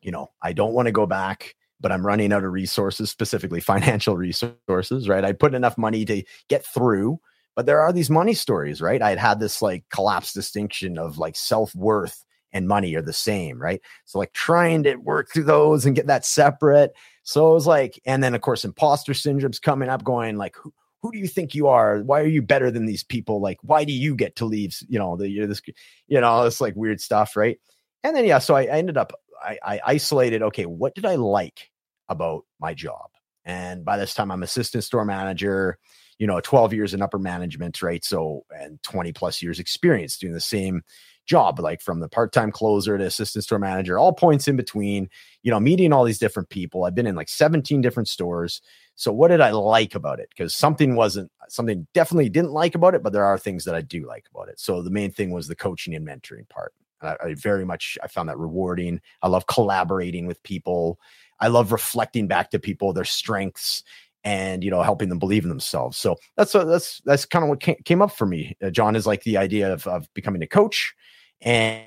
[0.00, 3.60] you know, I don't want to go back, but I'm running out of resources, specifically
[3.74, 5.24] financial resources, right?
[5.24, 7.20] I put enough money to get through,
[7.56, 9.02] but there are these money stories, right?
[9.02, 13.12] I had had this like collapse distinction of like self worth and money are the
[13.12, 13.80] same, right?
[14.04, 16.92] So like trying to work through those and get that separate.
[17.22, 20.72] So it was like, and then of course, imposter syndrome's coming up, going like, who,
[21.00, 22.00] who do you think you are?
[22.00, 23.40] Why are you better than these people?
[23.40, 24.76] Like, why do you get to leave?
[24.88, 25.62] You know, the you're this,
[26.06, 27.58] you know, this like weird stuff, right?
[28.04, 30.42] And then yeah, so I, I ended up I, I isolated.
[30.42, 31.70] Okay, what did I like
[32.08, 33.10] about my job?
[33.44, 35.78] And by this time, I'm assistant store manager.
[36.18, 38.04] You know, 12 years in upper management, right?
[38.04, 40.82] So, and 20 plus years experience doing the same
[41.26, 45.10] job, like from the part time closer to assistant store manager, all points in between,
[45.42, 46.84] you know, meeting all these different people.
[46.84, 48.62] I've been in like 17 different stores.
[48.94, 50.30] So, what did I like about it?
[50.30, 53.82] Because something wasn't, something definitely didn't like about it, but there are things that I
[53.82, 54.58] do like about it.
[54.58, 56.72] So, the main thing was the coaching and mentoring part.
[57.02, 59.00] I, I very much, I found that rewarding.
[59.22, 60.98] I love collaborating with people.
[61.40, 63.82] I love reflecting back to people their strengths
[64.26, 65.96] and you know helping them believe in themselves.
[65.96, 68.56] So that's a, that's that's kind of what came, came up for me.
[68.62, 70.94] Uh, john is like the idea of, of becoming a coach
[71.40, 71.84] and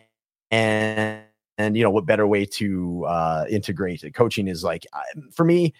[0.49, 1.21] and
[1.57, 4.13] and you know what better way to uh integrate it?
[4.13, 4.87] coaching is like
[5.33, 5.73] for me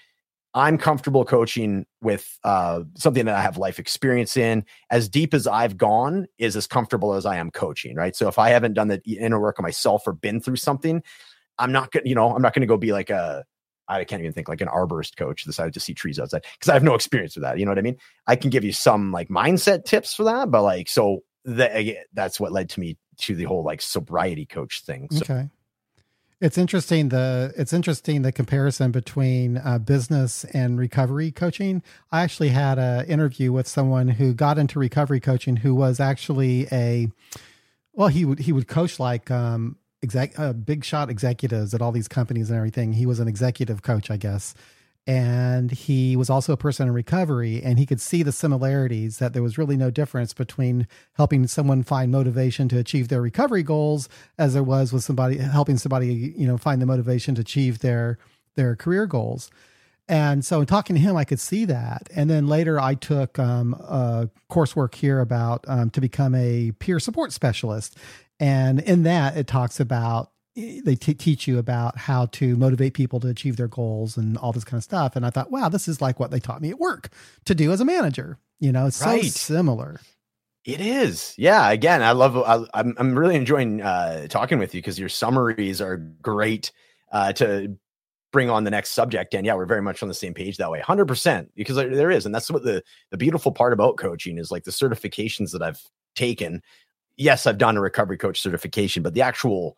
[0.54, 4.66] i'm comfortable coaching with uh something that i have life experience in.
[4.90, 8.16] As deep as i've gone is as comfortable as i am coaching right?
[8.16, 11.02] So if i haven't done the inner work on myself or been through something
[11.58, 13.46] i'm not gonna you know i'm not gonna go be like a
[13.90, 16.74] I can't even think like an arborist coach decided to see trees outside because I
[16.74, 17.58] have no experience with that.
[17.58, 17.98] You know what I mean?
[18.28, 22.40] I can give you some like mindset tips for that, but like so that that's
[22.40, 25.08] what led to me to the whole like sobriety coach thing.
[25.12, 25.22] So.
[25.22, 25.50] Okay.
[26.42, 31.84] It's interesting the it's interesting the comparison between uh, business and recovery coaching.
[32.14, 36.68] I actually had an interview with someone who got into recovery coaching who was actually
[36.72, 37.10] a
[37.92, 41.92] well he would he would coach like um exec uh, big shot executives at all
[41.92, 42.94] these companies and everything.
[42.94, 44.54] He was an executive coach, I guess.
[45.08, 49.34] And he was also a person in recovery and he could see the similarities that
[49.34, 54.08] there was really no difference between helping someone find motivation to achieve their recovery goals
[54.38, 58.20] as there was with somebody helping somebody you know find the motivation to achieve their
[58.56, 59.50] their career goals.
[60.08, 62.08] And so in talking to him i could see that.
[62.14, 67.00] And then later i took um, a coursework here about um, to become a peer
[67.00, 67.98] support specialist
[68.40, 73.20] and in that it talks about they t- teach you about how to motivate people
[73.20, 75.16] to achieve their goals and all this kind of stuff.
[75.16, 77.10] And I thought, wow, this is like what they taught me at work
[77.46, 78.38] to do as a manager.
[78.60, 79.24] You know, it's right.
[79.24, 80.02] so similar.
[80.66, 81.34] It is.
[81.38, 81.70] Yeah.
[81.70, 85.10] Again, I love, I, am I'm, I'm really enjoying uh, talking with you because your
[85.10, 86.72] summaries are great
[87.12, 87.78] uh, to
[88.32, 89.34] bring on the next subject.
[89.34, 90.82] And yeah, we're very much on the same page that way.
[90.82, 92.26] 100% because there is.
[92.26, 95.82] And that's what the, the beautiful part about coaching is like the certifications that I've
[96.16, 96.62] taken.
[97.20, 99.78] Yes, I've done a recovery coach certification, but the actual,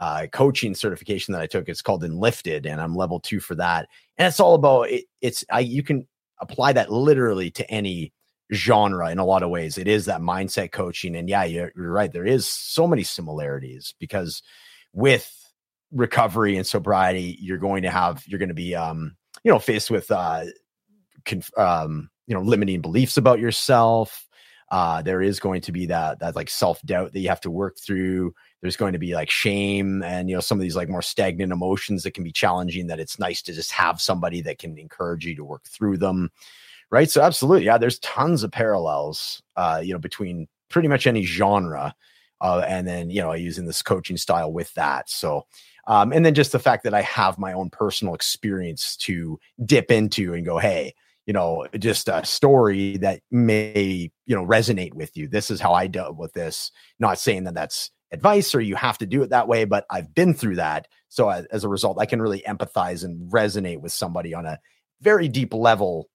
[0.00, 1.68] uh, coaching certification that I took.
[1.68, 3.88] is called Enlifted, and I'm level two for that.
[4.18, 6.06] And it's all about it, it's I you can
[6.40, 8.12] apply that literally to any
[8.52, 9.78] genre in a lot of ways.
[9.78, 12.12] It is that mindset coaching, and yeah, you're, you're right.
[12.12, 14.42] There is so many similarities because
[14.92, 15.32] with
[15.92, 19.90] recovery and sobriety, you're going to have you're going to be um you know faced
[19.90, 20.44] with uh
[21.24, 24.26] conf- um you know limiting beliefs about yourself.
[24.70, 27.50] Uh, there is going to be that that like self doubt that you have to
[27.50, 28.32] work through.
[28.60, 31.52] There's going to be like shame and you know some of these like more stagnant
[31.52, 35.24] emotions that can be challenging that it's nice to just have somebody that can encourage
[35.26, 36.30] you to work through them
[36.90, 37.10] right?
[37.10, 41.94] So absolutely yeah there's tons of parallels uh you know between pretty much any genre
[42.40, 45.10] uh, and then you know using this coaching style with that.
[45.10, 45.46] So
[45.86, 49.90] Um, and then just the fact that I have my own personal experience to dip
[49.90, 50.94] into and go, hey,
[51.30, 55.28] you know, just a story that may, you know, resonate with you.
[55.28, 56.72] This is how I dealt with this.
[56.98, 60.12] Not saying that that's advice or you have to do it that way, but I've
[60.12, 60.88] been through that.
[61.08, 64.58] So as, as a result, I can really empathize and resonate with somebody on a
[65.02, 66.08] very deep level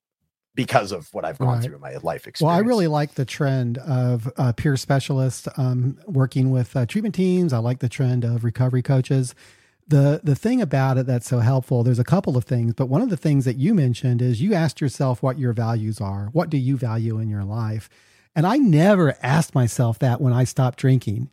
[0.54, 1.64] because of what I've gone right.
[1.64, 2.42] through in my life experience.
[2.42, 7.16] Well, I really like the trend of uh, peer specialists um, working with uh, treatment
[7.16, 7.54] teams.
[7.54, 9.34] I like the trend of recovery coaches.
[9.88, 13.02] The the thing about it that's so helpful, there's a couple of things, but one
[13.02, 16.30] of the things that you mentioned is you asked yourself what your values are.
[16.34, 17.88] What do you value in your life?
[18.36, 21.30] And I never asked myself that when I stopped drinking.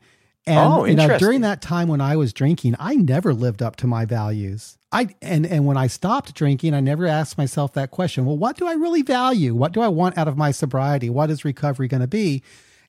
[0.46, 3.76] And oh, you know, during that time when I was drinking, I never lived up
[3.76, 4.76] to my values.
[4.90, 8.26] I and and when I stopped drinking, I never asked myself that question.
[8.26, 9.54] Well, what do I really value?
[9.54, 11.08] What do I want out of my sobriety?
[11.08, 12.42] What is recovery going to be?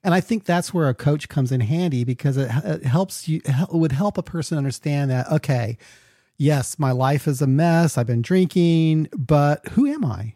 [0.04, 3.40] And I think that's where a coach comes in handy because it, it helps you
[3.44, 5.78] it would help a person understand that okay,
[6.36, 7.96] yes, my life is a mess.
[7.96, 10.34] I've been drinking, but who am I?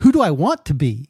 [0.00, 1.08] Who do I want to be?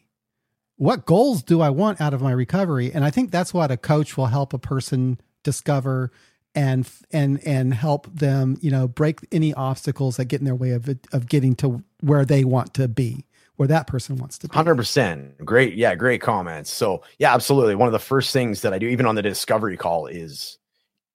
[0.77, 2.91] What goals do I want out of my recovery?
[2.93, 6.11] And I think that's what a coach will help a person discover
[6.55, 10.71] and and and help them you know break any obstacles that get in their way
[10.71, 13.25] of of getting to where they want to be
[13.61, 14.57] where that person wants to be.
[14.57, 16.71] 100% great yeah great comments.
[16.71, 17.75] So yeah absolutely.
[17.75, 20.57] One of the first things that i do even on the discovery call is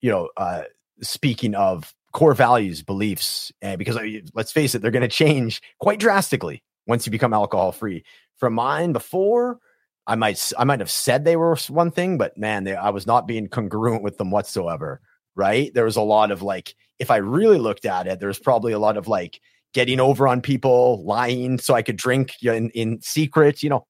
[0.00, 0.62] you know uh
[1.02, 5.60] speaking of core values beliefs and because I, let's face it they're going to change
[5.80, 8.04] quite drastically once you become alcohol free
[8.36, 9.58] from mine before
[10.06, 13.06] i might i might have said they were one thing but man they, i was
[13.06, 15.00] not being congruent with them whatsoever
[15.36, 15.72] right?
[15.72, 18.78] There was a lot of like, if I really looked at it, there's probably a
[18.78, 19.40] lot of like
[19.76, 23.86] getting over on people, lying so I could drink in, in secret, you know.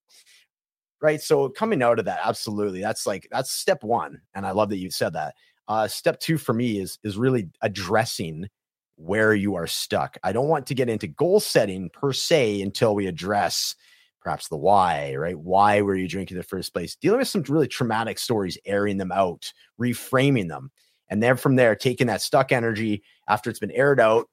[1.01, 1.21] Right.
[1.21, 2.81] So coming out of that, absolutely.
[2.81, 4.19] That's like that's step one.
[4.35, 5.33] And I love that you said that.
[5.69, 8.49] Uh step two for me is is really addressing
[8.97, 10.17] where you are stuck.
[10.23, 13.73] I don't want to get into goal setting per se until we address
[14.19, 15.39] perhaps the why, right?
[15.39, 16.97] Why were you drinking in the first place?
[16.97, 20.69] Dealing with some really traumatic stories, airing them out, reframing them.
[21.07, 24.27] And then from there, taking that stuck energy after it's been aired out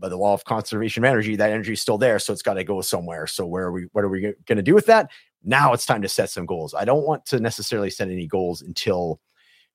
[0.00, 2.18] by the law of conservation of energy, that energy is still there.
[2.18, 3.26] So it's got to go somewhere.
[3.26, 5.10] So where are we, what are we going to do with that?
[5.44, 6.74] Now it's time to set some goals.
[6.74, 9.20] I don't want to necessarily set any goals until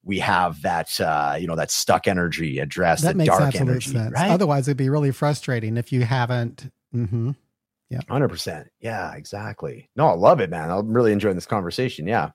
[0.05, 3.03] we have that uh, you know that stuck energy addressed.
[3.03, 4.13] That makes dark absolute energy, sense.
[4.13, 4.29] Right?
[4.29, 6.71] Otherwise, it'd be really frustrating if you haven't.
[6.93, 7.31] Mm-hmm.
[7.89, 8.67] Yeah, hundred percent.
[8.79, 9.89] Yeah, exactly.
[9.95, 10.69] No, I love it, man.
[10.69, 12.07] I'm really enjoying this conversation.
[12.07, 12.31] Yeah.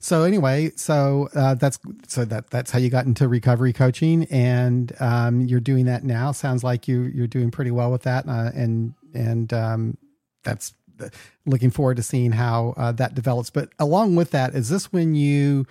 [0.00, 4.92] So anyway, so uh, that's so that that's how you got into recovery coaching, and
[5.00, 6.32] um, you're doing that now.
[6.32, 9.96] Sounds like you you're doing pretty well with that, uh, and and um,
[10.42, 11.08] that's uh,
[11.46, 13.50] looking forward to seeing how uh, that develops.
[13.50, 15.66] But along with that, is this when you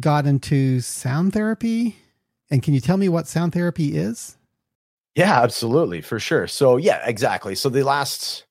[0.00, 1.96] got into sound therapy?
[2.50, 4.36] And can you tell me what sound therapy is?
[5.14, 6.46] Yeah, absolutely, for sure.
[6.46, 7.54] So yeah, exactly.
[7.54, 8.45] So the last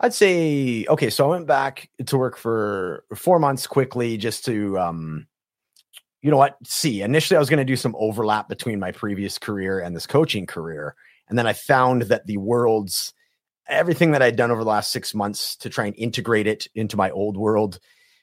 [0.00, 1.10] I'd say okay.
[1.10, 5.26] So I went back to work for four months quickly just to, um,
[6.22, 6.56] you know what?
[6.64, 10.06] See, initially I was going to do some overlap between my previous career and this
[10.06, 10.94] coaching career,
[11.28, 13.12] and then I found that the world's
[13.68, 16.96] everything that I'd done over the last six months to try and integrate it into
[16.96, 17.78] my old world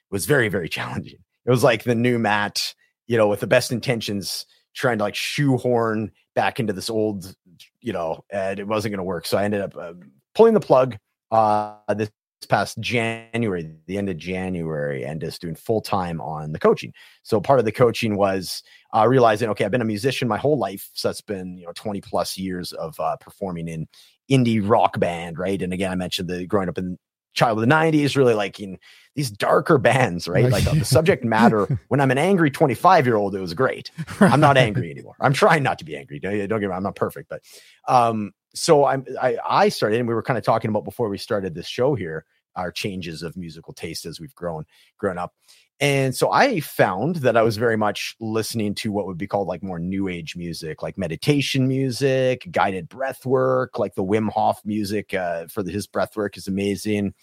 [0.10, 1.20] was very, very challenging.
[1.46, 5.16] It was like the new Matt, you know, with the best intentions, trying to like
[5.16, 7.36] shoehorn back into this old,
[7.80, 9.26] you know, and it wasn't going to work.
[9.26, 9.94] So I ended up uh,
[10.36, 10.98] pulling the plug
[11.32, 12.10] uh, this
[12.50, 16.94] past January, the end of January, and just doing full time on the coaching.
[17.24, 18.64] So part of the coaching was
[18.96, 21.74] uh, realizing, okay, I've been a musician my whole life, so that's been you know
[21.74, 23.88] 20 plus years of uh, performing in
[24.30, 25.62] indie rock band, right?
[25.62, 26.98] And again, I mentioned the growing up in
[27.34, 28.80] child of the 90s really like in
[29.14, 33.36] these darker bands right like the subject matter when i'm an angry 25 year old
[33.36, 36.60] it was great i'm not angry anymore i'm trying not to be angry don't, don't
[36.60, 37.44] get me wrong i'm not perfect but
[37.88, 41.18] um so I'm I, I started, and we were kind of talking about before we
[41.18, 44.66] started this show here, our changes of musical taste as we've grown
[44.98, 45.34] grown up.
[45.80, 49.48] And so I found that I was very much listening to what would be called
[49.48, 54.60] like more new age music, like meditation music, guided breath work, like the Wim Hof
[54.66, 57.14] music uh, for the, his breath work is amazing.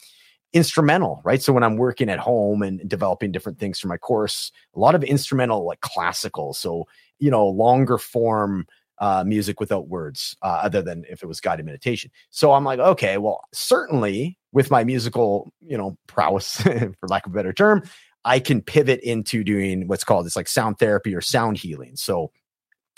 [0.53, 1.42] Instrumental, right?
[1.42, 4.94] So when I'm working at home and developing different things for my course, a lot
[4.94, 6.55] of instrumental, like classical.
[6.55, 6.87] So,
[7.18, 8.68] you know, longer form
[9.05, 12.11] uh, music without words, uh, other than if it was guided meditation.
[12.31, 17.33] So I'm like, okay, well, certainly with my musical, you know, prowess, for lack of
[17.33, 17.83] a better term,
[18.25, 21.96] I can pivot into doing what's called it's like sound therapy or sound healing.
[21.96, 22.33] So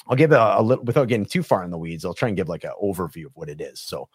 [0.07, 2.04] I'll give a, a little without getting too far in the weeds.
[2.04, 3.80] I'll try and give like an overview of what it is.
[3.80, 4.09] So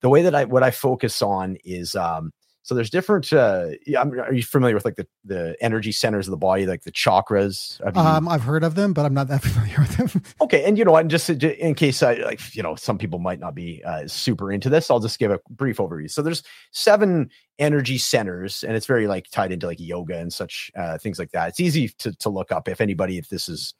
[0.00, 2.32] the way that I what I focus on is um,
[2.66, 3.32] So there's different.
[3.32, 6.90] Uh, are you familiar with like the the energy centers of the body, like the
[6.90, 7.78] chakras?
[7.94, 10.22] You, um, I've heard of them, but I'm not that familiar with them.
[10.40, 13.38] okay, and you know, and just in case I like, you know, some people might
[13.38, 16.10] not be uh, super into this, I'll just give a brief overview.
[16.10, 16.42] So there's
[16.72, 21.20] seven energy centers, and it's very like tied into like yoga and such uh, things
[21.20, 21.50] like that.
[21.50, 23.74] It's easy to to look up if anybody if this is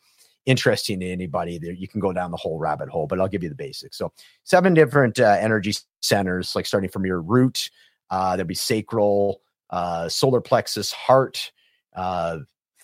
[0.45, 3.43] interesting to anybody there you can go down the whole rabbit hole but i'll give
[3.43, 4.12] you the basics so
[4.45, 5.72] seven different uh, energy
[6.03, 7.68] centers like starting from your root
[8.11, 9.40] uh, there'll be sacral,
[9.70, 11.52] uh, solar plexus, heart,
[11.94, 12.38] uh,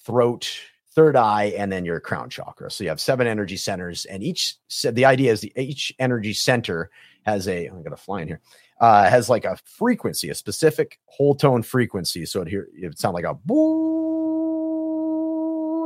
[0.04, 0.50] throat,
[0.94, 2.70] third eye, and then your crown chakra.
[2.70, 6.90] So you have seven energy centers, and each the idea is the each energy center
[7.24, 7.66] has a.
[7.66, 8.40] I'm gonna fly in here.
[8.80, 12.26] Uh, has like a frequency, a specific whole tone frequency.
[12.26, 13.58] So it here it would sound like a boo.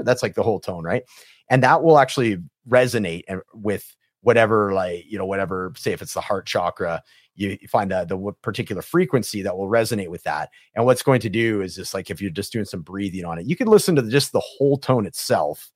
[0.05, 1.03] That's like the whole tone, right?
[1.51, 3.95] And that will actually resonate with
[4.27, 5.72] whatever, like you know, whatever.
[5.77, 7.01] Say if it's the heart chakra,
[7.37, 10.51] you, find the, the particular frequency that will resonate with that.
[10.74, 13.39] And what's going to do is just like if you're just doing some breathing on
[13.39, 15.70] it, you can listen to just the whole tone itself.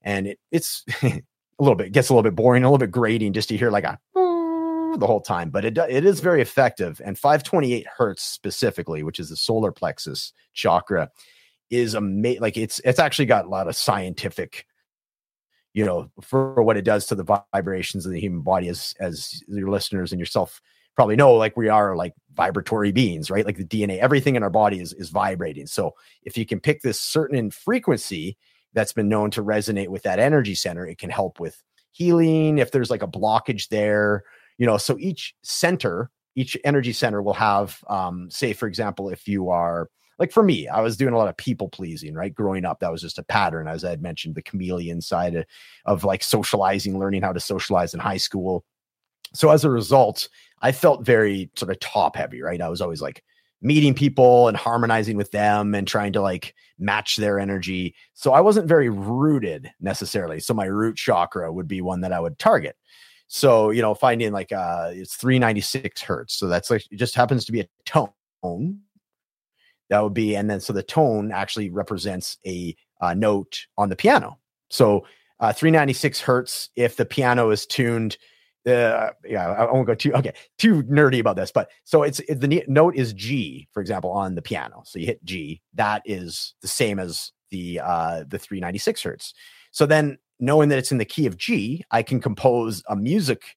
[0.00, 1.22] And it, it's a
[1.58, 3.84] little bit, gets a little bit boring, a little bit grating just to hear like
[3.84, 7.02] a the whole time, but it, it is very effective.
[7.04, 11.10] And 528 hertz specifically, which is the solar plexus chakra,
[11.68, 12.40] is amazing.
[12.40, 14.64] Like it's, it's actually got a lot of scientific
[15.74, 19.42] you know, for what it does to the vibrations of the human body as as
[19.48, 20.60] your listeners and yourself
[20.96, 23.44] probably know like we are like vibratory beings right?
[23.44, 25.66] Like the dna everything in our body is is vibrating.
[25.66, 28.38] So if you can pick this certain frequency
[28.72, 31.60] that's been known to resonate with that energy center it can help with
[31.90, 34.22] healing if there's like a blockage there
[34.56, 34.76] you know?
[34.76, 39.88] So each center each energy center will have um say for example if you are
[40.18, 42.92] like for me i was doing a lot of people pleasing right growing up that
[42.92, 45.44] was just a pattern as i had mentioned the chameleon side of,
[45.84, 48.64] of like socializing learning how to socialize in high school
[49.32, 50.28] so as a result
[50.64, 52.60] I felt very sort of top heavy, right?
[52.60, 53.22] I was always like
[53.60, 57.94] meeting people and harmonizing with them and trying to like match their energy.
[58.14, 60.40] So I wasn't very rooted necessarily.
[60.40, 62.76] So my root chakra would be one that I would target.
[63.26, 66.34] So, you know, finding like uh it's 396 hertz.
[66.34, 68.80] So that's like it just happens to be a tone.
[69.94, 73.94] That would be, and then so the tone actually represents a uh, note on the
[73.94, 74.40] piano.
[74.68, 75.06] So
[75.38, 78.16] uh, 396 hertz, if the piano is tuned
[78.66, 82.40] uh, yeah, I won't go too okay too nerdy about this, but so it's it,
[82.40, 84.82] the note is G, for example, on the piano.
[84.84, 89.32] So you hit G, that is the same as the uh the 396 hertz.
[89.70, 93.54] So then knowing that it's in the key of G, I can compose a music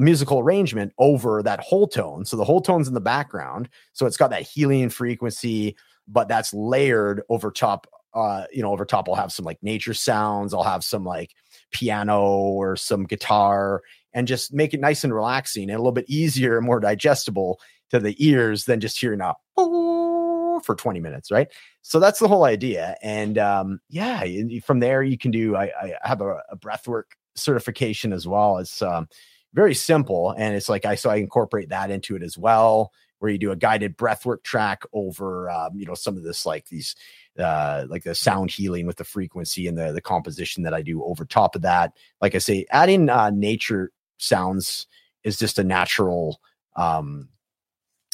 [0.00, 2.24] a musical arrangement over that whole tone.
[2.24, 5.76] So the whole tone's in the background, so it's got that healing frequency,
[6.08, 7.86] but that's layered over top.
[8.12, 10.52] Uh, you know, over top, I'll have some like nature sounds.
[10.52, 11.32] I'll have some like
[11.70, 13.82] piano or some guitar
[14.12, 17.60] and just make it nice and relaxing and a little bit easier and more digestible
[17.90, 19.34] to the ears than just hearing a
[20.64, 21.48] for 20 minutes, right?
[21.82, 22.96] So that's the whole idea.
[23.02, 24.24] And um, yeah,
[24.64, 25.56] from there you can do.
[25.56, 28.58] I, I have a, a breathwork certification as well.
[28.58, 29.08] It's um,
[29.52, 33.30] very simple, and it's like I so I incorporate that into it as well, where
[33.30, 36.94] you do a guided breathwork track over um, you know some of this like these
[37.38, 41.02] uh, like the sound healing with the frequency and the the composition that I do
[41.04, 41.92] over top of that.
[42.20, 44.86] Like I say, adding uh, nature sounds
[45.24, 46.40] is just a natural
[46.76, 47.28] um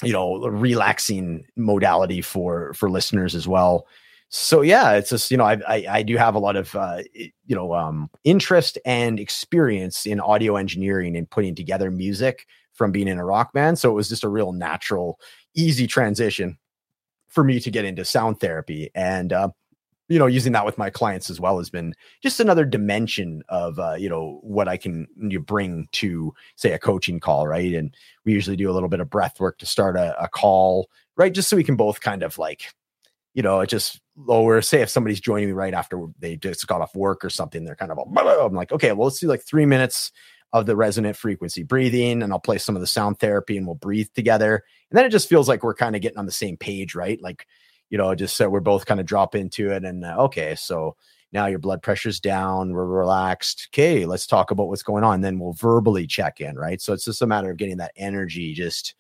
[0.03, 3.87] you know relaxing modality for for listeners as well
[4.29, 6.99] so yeah it's just you know i i, I do have a lot of uh
[7.15, 12.47] you know um interest and experience in audio engineering and putting together music
[12.77, 13.79] from being in a rock band.
[13.79, 15.19] So it was just a real natural
[15.55, 16.59] easy transition
[17.29, 18.91] for me to get into sound therapy.
[18.95, 19.49] And uh
[20.09, 23.77] you know using that with my clients as well has been just another dimension of
[23.81, 25.09] uh, you know what i can
[25.47, 27.75] bring to say a coaching call right?
[27.75, 27.93] And
[28.25, 31.33] we usually do a little bit of breath work to start a, a call right?
[31.33, 32.73] Just so we can both kind of like
[33.37, 36.81] you know it just lower say if somebody's joining me right after they just got
[36.81, 38.13] off work or something they're kind of all.
[38.17, 40.11] i'm like okay well let's do like three minutes
[40.53, 43.77] of the resonant frequency breathing and i'll play some of the sound therapy and we'll
[43.77, 46.57] breathe together and then it just feels like we're kind of getting on the same
[46.57, 47.47] page right like
[47.91, 49.85] you know, just so we're both kind of drop into it.
[49.85, 50.97] And uh, okay, so
[51.33, 53.69] now your blood pressure's down, we're relaxed.
[53.73, 55.21] Okay, let's talk about what's going on.
[55.21, 56.81] Then we'll verbally check in, right?
[56.81, 58.95] So it's just a matter of getting that energy just,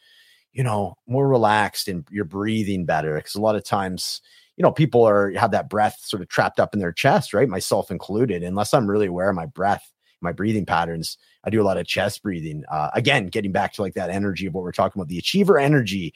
[0.56, 3.14] you know, more relaxed and you're breathing better.
[3.16, 4.22] Because a lot of times,
[4.56, 7.46] you know, people are have that breath sort of trapped up in their chest, right?
[7.46, 8.42] Myself included.
[8.42, 9.92] Unless I'm really aware of my breath,
[10.22, 12.64] my breathing patterns, I do a lot of chest breathing.
[12.70, 15.58] Uh, again, getting back to like that energy of what we're talking about, the achiever
[15.58, 16.14] energy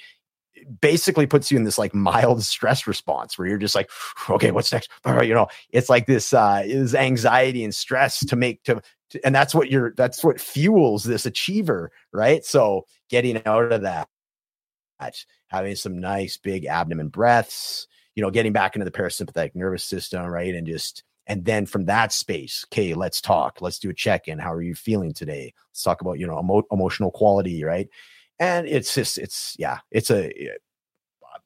[0.81, 3.91] basically puts you in this like mild stress response where you're just like,
[4.31, 4.91] okay, what's next?
[5.05, 8.81] You know, it's like this uh is anxiety and stress to make to,
[9.11, 12.43] to and that's what you're that's what fuels this achiever, right?
[12.43, 14.09] So getting out of that
[15.49, 20.25] having some nice big abdomen breaths, you know, getting back into the parasympathetic nervous system,
[20.27, 20.55] right?
[20.55, 23.61] And just, and then from that space, okay, let's talk.
[23.61, 24.39] Let's do a check in.
[24.39, 25.55] How are you feeling today?
[25.71, 27.89] Let's talk about, you know, emo- emotional quality, right?
[28.39, 30.55] And it's just, it's, yeah, it's a, eh,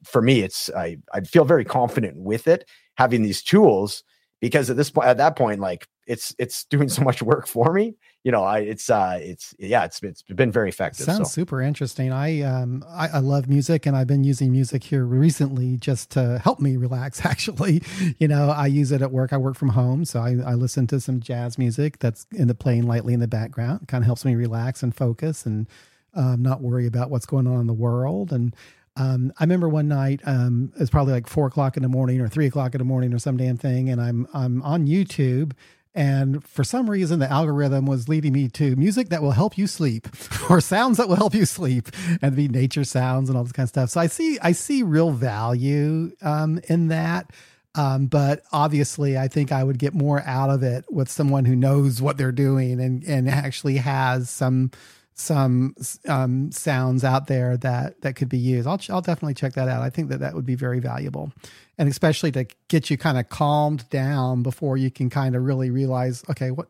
[0.03, 4.03] for me, it's, I, I feel very confident with it, having these tools
[4.41, 7.73] because at this point, at that point, like it's, it's doing so much work for
[7.73, 7.95] me
[8.25, 11.05] you know, I it's uh it's yeah, it's it's been very effective.
[11.05, 11.41] Sounds so.
[11.41, 12.11] super interesting.
[12.11, 16.39] I um I, I, love music and I've been using music here recently just to
[16.39, 17.23] help me relax.
[17.25, 17.83] Actually,
[18.17, 19.31] you know, I use it at work.
[19.31, 22.55] I work from home, so I, I listen to some jazz music that's in the
[22.55, 23.83] playing lightly in the background.
[23.83, 25.67] It kind of helps me relax and focus and
[26.15, 28.33] um, not worry about what's going on in the world.
[28.33, 28.55] And
[28.95, 32.27] um, I remember one night, um, it's probably like four o'clock in the morning or
[32.27, 35.51] three o'clock in the morning or some damn thing, and I'm I'm on YouTube
[35.95, 39.65] and for some reason, the algorithm was leading me to music that will help you
[39.65, 40.07] sleep
[40.49, 41.87] or sounds that will help you sleep
[42.21, 43.89] and be nature sounds and all this kind of stuff.
[43.89, 47.31] So I see, I see real value um, in that.
[47.75, 51.55] Um, but obviously, I think I would get more out of it with someone who
[51.55, 54.71] knows what they're doing and, and actually has some
[55.17, 55.73] some
[56.09, 58.67] um, sounds out there that that could be used.
[58.67, 59.81] I'll I'll definitely check that out.
[59.81, 61.31] I think that that would be very valuable,
[61.77, 65.69] and especially to get you kind of calmed down before you can kind of really
[65.69, 66.67] realize, okay, what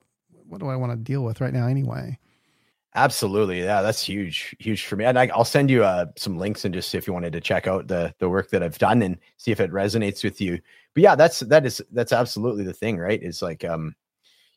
[0.47, 2.19] what do I want to deal with right now anyway.
[2.93, 5.03] Absolutely, yeah, that's huge, huge for me.
[5.03, 7.41] And I, will send you uh, some links and just see if you wanted to
[7.41, 10.59] check out the the work that I've done and see if it resonates with you.
[10.93, 13.21] But yeah, that's that is that's absolutely the thing, right?
[13.21, 13.95] Is like um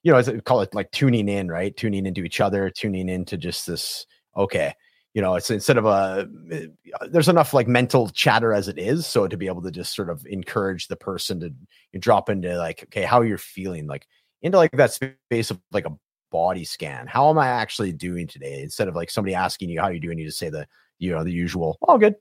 [0.04, 1.76] you know, as call it like tuning in, right?
[1.76, 4.06] Tuning into each other, tuning into just this.
[4.36, 4.72] Okay,
[5.18, 6.66] you know, it's instead of a eh,
[7.10, 10.10] there's enough like mental chatter as it is, so to be able to just sort
[10.10, 14.06] of encourage the person to drop into like, okay, how you're feeling, like
[14.42, 15.92] into like that space of like a
[16.30, 17.08] body scan.
[17.08, 18.62] How am I actually doing today?
[18.62, 20.68] Instead of like somebody asking you how you're doing, you just say the
[21.00, 22.14] you know the usual oh good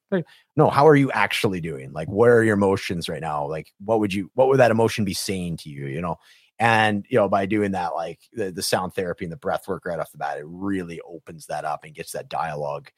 [0.55, 1.93] no how are you actually doing?
[1.93, 3.47] like where are your emotions right now?
[3.47, 5.85] like what would you what would that emotion be saying to you?
[5.85, 6.15] you know
[6.59, 9.85] and you know, by doing that, like the, the sound therapy and the breath work
[9.85, 12.89] right off the bat, it really opens that up and gets that dialogue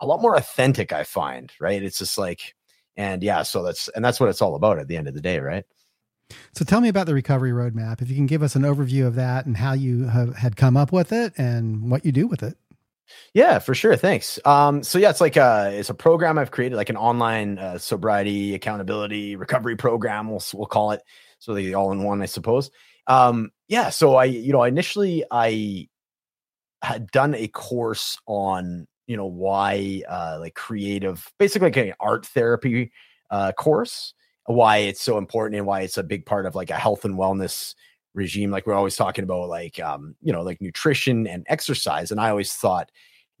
[0.00, 1.82] a lot more authentic, I find, right?
[1.82, 2.54] It's just like,
[2.96, 5.20] and yeah, so that's and that's what it's all about at the end of the
[5.20, 5.64] day, right?
[6.52, 8.02] So tell me about the recovery roadmap.
[8.02, 10.76] If you can give us an overview of that and how you have had come
[10.76, 12.56] up with it and what you do with it.
[13.32, 13.96] Yeah, for sure.
[13.96, 14.38] Thanks.
[14.44, 17.78] Um, so yeah, it's like a it's a program I've created, like an online uh,
[17.78, 20.28] sobriety accountability recovery program.
[20.28, 21.02] We'll we'll call it
[21.38, 22.70] so they all in one, I suppose
[23.08, 25.88] um yeah so i you know initially i
[26.82, 32.26] had done a course on you know why uh like creative basically like an art
[32.26, 32.92] therapy
[33.30, 34.14] uh course
[34.46, 37.16] why it's so important and why it's a big part of like a health and
[37.16, 37.74] wellness
[38.14, 42.20] regime like we're always talking about like um you know like nutrition and exercise and
[42.20, 42.90] i always thought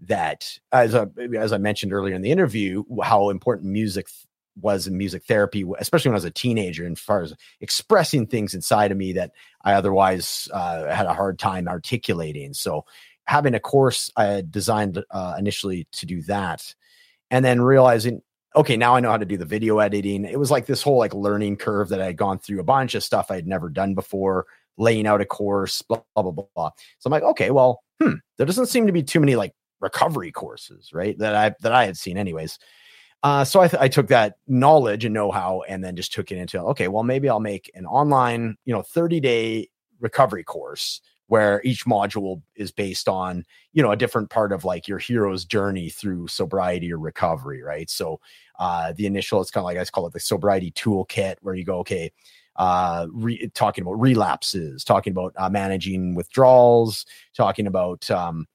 [0.00, 1.06] that as I,
[1.36, 4.06] as I mentioned earlier in the interview how important music
[4.60, 8.54] was in music therapy, especially when I was a teenager, and far as expressing things
[8.54, 9.32] inside of me that
[9.62, 12.54] I otherwise uh, had a hard time articulating.
[12.54, 12.84] So,
[13.24, 16.74] having a course I had designed uh, initially to do that,
[17.30, 18.22] and then realizing,
[18.56, 20.24] okay, now I know how to do the video editing.
[20.24, 22.94] It was like this whole like learning curve that I had gone through a bunch
[22.94, 24.46] of stuff I had never done before,
[24.76, 26.70] laying out a course, blah blah blah blah.
[26.98, 30.32] So I'm like, okay, well, hmm, there doesn't seem to be too many like recovery
[30.32, 31.16] courses, right?
[31.18, 32.58] That I that I had seen, anyways.
[33.22, 36.38] Uh, so I, th- I, took that knowledge and know-how and then just took it
[36.38, 41.60] into okay well maybe i'll make an online you know 30 day recovery course where
[41.64, 45.88] each module is based on you know a different part of like your hero's journey
[45.88, 47.90] through sobriety or recovery right?
[47.90, 48.20] So
[48.58, 51.64] uh the initial it's kind of like i call it the sobriety toolkit where you
[51.64, 52.10] go okay
[52.56, 57.06] uh re- talking about relapses talking about uh, managing withdrawals
[57.36, 58.46] talking about um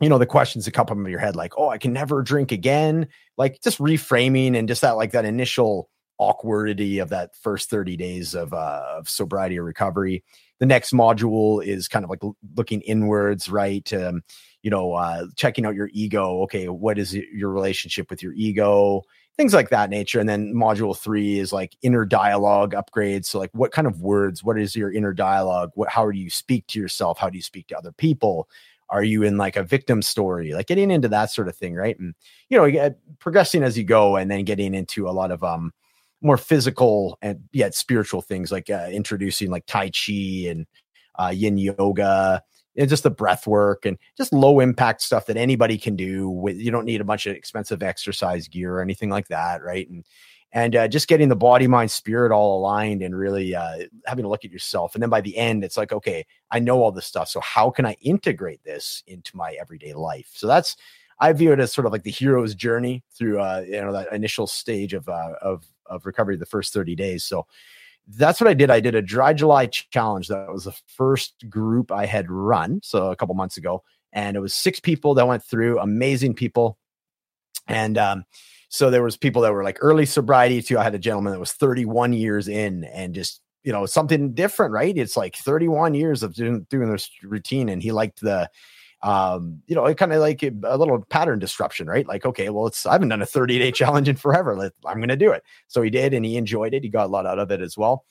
[0.00, 2.22] you know the questions that come up in your head like oh i can never
[2.22, 3.06] drink again
[3.38, 5.88] like just reframing and just that like that initial
[6.20, 10.24] awkwardity of that first 30 days of uh of sobriety or recovery.
[10.58, 12.22] The next module is kind of like
[12.56, 14.22] looking inwards right um
[14.62, 16.42] you know uh checking out your ego.
[16.42, 19.02] Okay what is your relationship with your ego?
[19.36, 20.18] Things like that nature.
[20.18, 23.26] And then module 3 is like inner dialogue upgrades.
[23.26, 25.70] So like what kind of words what is your inner dialogue?
[25.74, 27.18] What how do you speak to yourself?
[27.18, 28.48] How do you speak to other people
[28.88, 30.52] are you in like a victim story?
[30.52, 31.98] Like getting into that sort of thing right?
[31.98, 32.14] And
[32.48, 35.72] you know progressing as you go and then getting into a lot of um
[36.22, 40.66] more physical and yet spiritual things like uh, introducing like tai chi and
[41.18, 42.42] uh, yin yoga
[42.76, 46.56] and just the breath work and just low impact stuff that anybody can do with
[46.56, 49.88] you don't need a bunch of expensive exercise gear or anything like that right?
[49.88, 50.04] And
[50.52, 54.28] and uh, just getting the body, mind, spirit all aligned and really uh, having to
[54.28, 54.94] look at yourself.
[54.94, 57.28] And then by the end, it's like, okay, I know all this stuff.
[57.28, 60.30] So how can I integrate this into my everyday life?
[60.32, 60.76] So that's,
[61.18, 64.12] I view it as sort of like the hero's journey through uh, you know that
[64.12, 67.24] initial stage of uh, of of recovery, the first 30 days.
[67.24, 67.46] So
[68.08, 68.70] that's what I did.
[68.70, 70.28] I did a dry July challenge.
[70.28, 72.80] That was the first group I had run.
[72.82, 73.82] So a couple months ago.
[74.12, 76.78] And it was six people that went through, amazing people.
[77.66, 78.24] And um,
[78.68, 80.78] so there was people that were like early sobriety too.
[80.78, 84.72] I had a gentleman that was 31 years in and just, you know, something different,
[84.72, 84.96] right?
[84.96, 87.68] It's like 31 years of doing, doing this routine.
[87.68, 88.50] And he liked the,
[89.02, 92.06] um, you know, it kind of like a, a, little pattern disruption, right?
[92.06, 94.56] Like, okay, well, it's I haven't done a 30 day challenge in forever.
[94.56, 95.44] Let, I'm going to do it.
[95.68, 96.82] So he did, and he enjoyed it.
[96.82, 98.04] He got a lot out of it as well,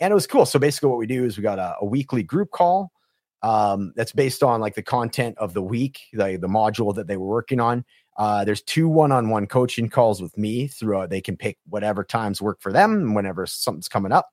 [0.00, 0.46] and it was cool.
[0.46, 2.92] So basically, what we do is we got a, a weekly group call
[3.42, 7.16] um, that's based on like the content of the week, the the module that they
[7.16, 7.84] were working on.
[8.18, 11.08] Uh, there's two one-on-one coaching calls with me throughout.
[11.08, 14.30] They can pick whatever times work for them, whenever something's coming up.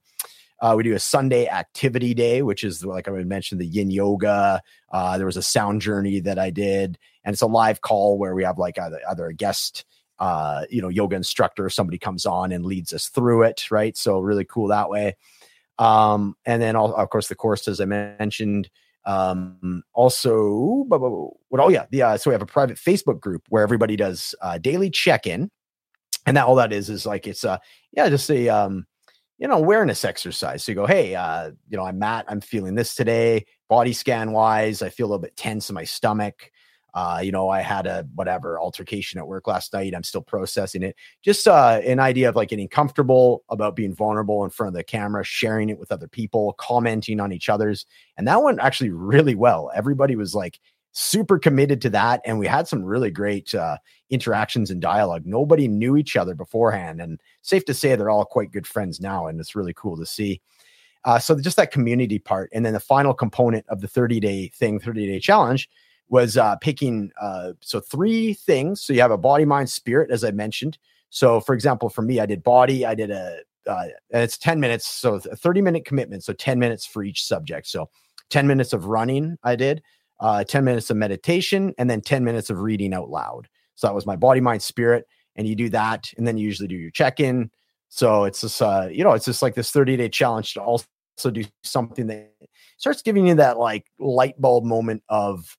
[0.59, 4.61] Uh, we do a Sunday activity day, which is like I mentioned, the yin yoga.
[4.91, 8.33] Uh, there was a sound journey that I did, and it's a live call where
[8.33, 9.85] we have like either, either a guest,
[10.17, 13.95] uh, you know, yoga instructor, somebody comes on and leads us through it, right?
[13.95, 15.15] So really cool that way.
[15.77, 18.69] Um, and then all, of course the course, as I mentioned.
[19.05, 21.61] Um, also, what?
[21.61, 24.57] Oh yeah, the uh, so we have a private Facebook group where everybody does uh,
[24.57, 25.49] daily check in,
[26.25, 27.57] and that all that is is like it's uh
[27.91, 28.85] yeah just a um
[29.37, 30.63] you know, awareness exercise.
[30.63, 32.25] So you go, hey, uh, you know, I'm Matt.
[32.29, 33.45] I'm feeling this today.
[33.67, 36.51] Body scan wise, I feel a little bit tense in my stomach.
[36.95, 39.93] Uh, you know, I had a whatever altercation at work last night.
[39.93, 40.95] I'm still processing it.
[41.21, 44.83] Just uh, an idea of like getting comfortable about being vulnerable in front of the
[44.83, 47.85] camera, sharing it with other people, commenting on each other's.
[48.17, 49.71] And that went actually really well.
[49.75, 50.59] Everybody was like,
[50.97, 52.21] super committed to that.
[52.23, 53.77] And we had some really great uh,
[54.09, 55.23] interactions and dialogue.
[55.25, 57.01] Nobody knew each other beforehand.
[57.01, 59.27] And safe to say, they're all quite good friends now.
[59.27, 60.39] And it's really cool to see.
[61.03, 62.49] Uh, so just that community part.
[62.53, 65.69] And then the final component of the 30 day thing, 30 day challenge
[66.09, 67.11] was uh, picking.
[67.19, 68.81] Uh, so three things.
[68.81, 70.77] So you have a body, mind, spirit, as I mentioned.
[71.09, 74.59] So for example, for me, I did body, I did a, uh, and it's 10
[74.59, 74.87] minutes.
[74.87, 76.23] So a 30 minute commitment.
[76.23, 77.67] So 10 minutes for each subject.
[77.67, 77.89] So
[78.29, 79.81] 10 minutes of running I did
[80.19, 83.47] uh, 10 minutes of meditation, and then 10 minutes of reading out loud.
[83.75, 85.05] So that was my body, mind, spirit.
[85.35, 87.51] And you do that, and then you usually do your check in.
[87.89, 90.85] So it's just, uh, you know, it's just like this 30 day challenge to also
[91.31, 92.31] do something that
[92.77, 95.57] starts giving you that like light bulb moment of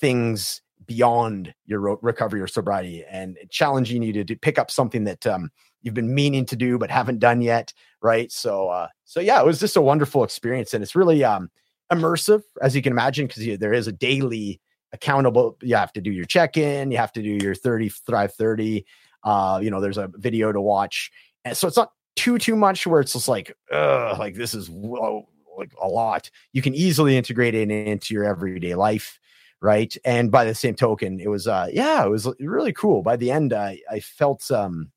[0.00, 5.26] things beyond your recovery or sobriety and challenging you to do, pick up something that
[5.26, 5.50] um,
[5.82, 7.72] you've been meaning to do but haven't done yet
[8.02, 11.48] right so uh so yeah it was just a wonderful experience and it's really um
[11.92, 14.60] immersive, as you can imagine, because there is a daily
[14.92, 15.56] accountable.
[15.62, 18.84] You have to do your check in, you have to do your 30 Thrive 30.
[19.24, 21.10] Uh, you know, there's a video to watch.
[21.44, 24.68] And so it's not too, too much where it's just like, uh, like this is
[24.68, 26.30] whoa, like a lot.
[26.52, 29.18] You can easily integrate it into your everyday life.
[29.60, 29.96] Right.
[30.04, 33.02] And by the same token, it was, uh, yeah, it was really cool.
[33.02, 34.92] By the end, I, I felt, um,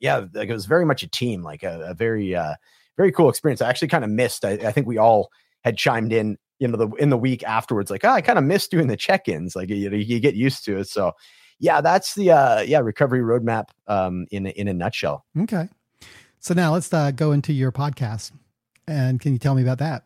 [0.00, 2.54] yeah, like it was very much a team, like a, a very, uh,
[2.96, 3.62] very cool experience.
[3.62, 4.44] I actually kind of missed.
[4.44, 5.30] I, I think we all
[5.62, 8.44] had chimed in you know the in the week afterwards like oh, i kind of
[8.44, 11.12] missed doing the check-ins like you, you get used to it so
[11.58, 15.68] yeah that's the uh yeah recovery roadmap um in in a nutshell okay
[16.38, 18.30] so now let's uh, go into your podcast
[18.86, 20.04] and can you tell me about that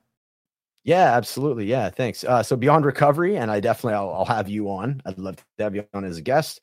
[0.84, 2.24] yeah absolutely yeah thanks.
[2.24, 5.44] Uh so beyond recovery and i definitely i'll, I'll have you on i'd love to
[5.58, 6.60] have you on as a guest.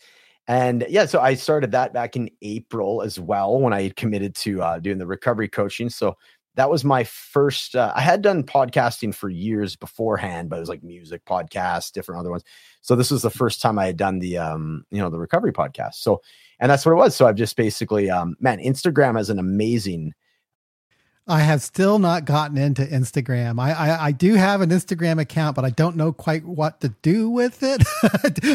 [0.47, 4.61] And yeah so i started that back in april as well when i committed to
[4.61, 6.15] uh, doing the recovery coaching so
[6.55, 10.69] that was my first uh, i had done podcasting for years beforehand but it was
[10.69, 12.43] like music podcasts different other ones.
[12.81, 15.53] So this was the first time i had done the um you know the recovery
[15.53, 16.21] podcast so
[16.59, 17.15] and that's what it was.
[17.15, 20.13] So i've just basically um man instagram is an amazing
[21.29, 23.59] I have still not gotten into Instagram.
[23.59, 26.89] I, I, I do have an Instagram account, but I don't know quite what to
[27.01, 27.83] do with it.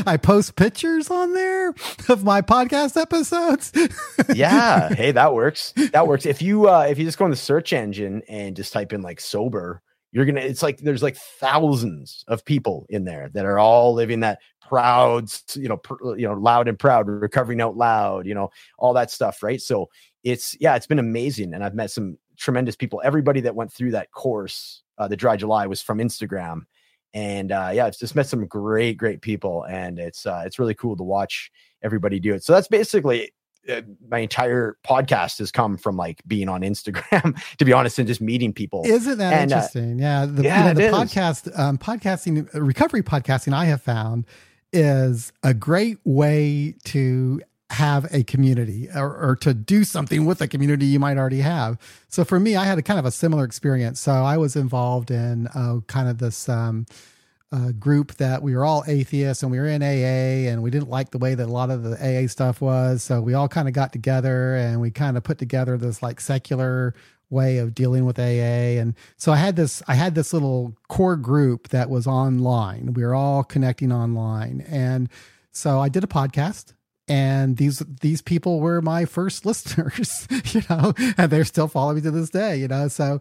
[0.07, 1.75] I post pictures on there
[2.09, 3.73] of my podcast episodes.
[4.35, 5.75] yeah, hey, that works.
[5.93, 6.25] That works.
[6.25, 9.03] If you uh, if you just go in the search engine and just type in
[9.03, 10.41] like sober, you're gonna.
[10.41, 15.31] It's like there's like thousands of people in there that are all living that proud,
[15.55, 18.49] you know, pr- you know, loud and proud, recovering out loud, you know,
[18.79, 19.61] all that stuff, right?
[19.61, 19.91] So
[20.25, 23.01] it's yeah, it's been amazing, and I've met some tremendous people.
[23.05, 26.63] Everybody that went through that course, uh, the Dry July, was from Instagram,
[27.15, 30.75] and uh, yeah, it's just met some great, great people, and it's uh, it's really
[30.75, 31.51] cool to watch
[31.83, 32.45] everybody do it.
[32.45, 33.33] So that's basically
[33.69, 38.09] uh, my entire podcast has come from like being on Instagram, to be honest, and
[38.09, 38.83] just meeting people.
[38.85, 39.99] Isn't that and, uh, interesting?
[39.99, 44.27] yeah, the, yeah, you know, the podcast, um, podcasting, recovery podcasting, I have found
[44.73, 47.43] is a great way to
[47.73, 51.79] have a community or, or, to do something with a community you might already have.
[52.09, 53.99] So for me, I had a kind of a similar experience.
[53.99, 56.87] So I was involved in uh, kind of this um,
[57.51, 60.89] a group that we were all atheists and we were in AA and we didn't
[60.89, 63.03] like the way that a lot of the AA stuff was.
[63.03, 66.21] So we all kind of got together and we kind of put together this like
[66.21, 66.95] secular
[67.31, 68.79] way of dealing with AA.
[68.81, 72.95] And so I had this, I had this little core group that was online.
[72.95, 74.65] We were all connecting online.
[74.69, 75.09] And
[75.53, 76.73] so I did a podcast
[77.09, 82.03] and these these people were my first listeners you know and they're still following me
[82.03, 83.21] to this day you know so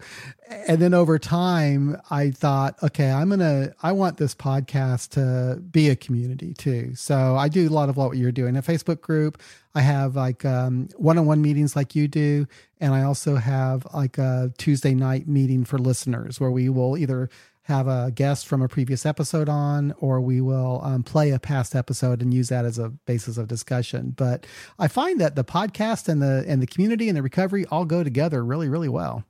[0.68, 5.90] and then over time i thought okay i'm gonna i want this podcast to be
[5.90, 6.94] a community too.
[6.96, 9.42] So i do a lot of what you're doing a facebook group.
[9.74, 12.46] I have like um, one-on-one meetings like you do
[12.82, 17.30] and i also have like a tuesday night meeting for listeners where we will either
[17.72, 21.74] have a guest from a previous episode on, or we will um, play a past
[21.74, 24.12] episode and use that as a basis of discussion.
[24.12, 24.46] But
[24.78, 28.04] I find that the podcast and the and the community and the recovery all go
[28.04, 29.24] together really, really well.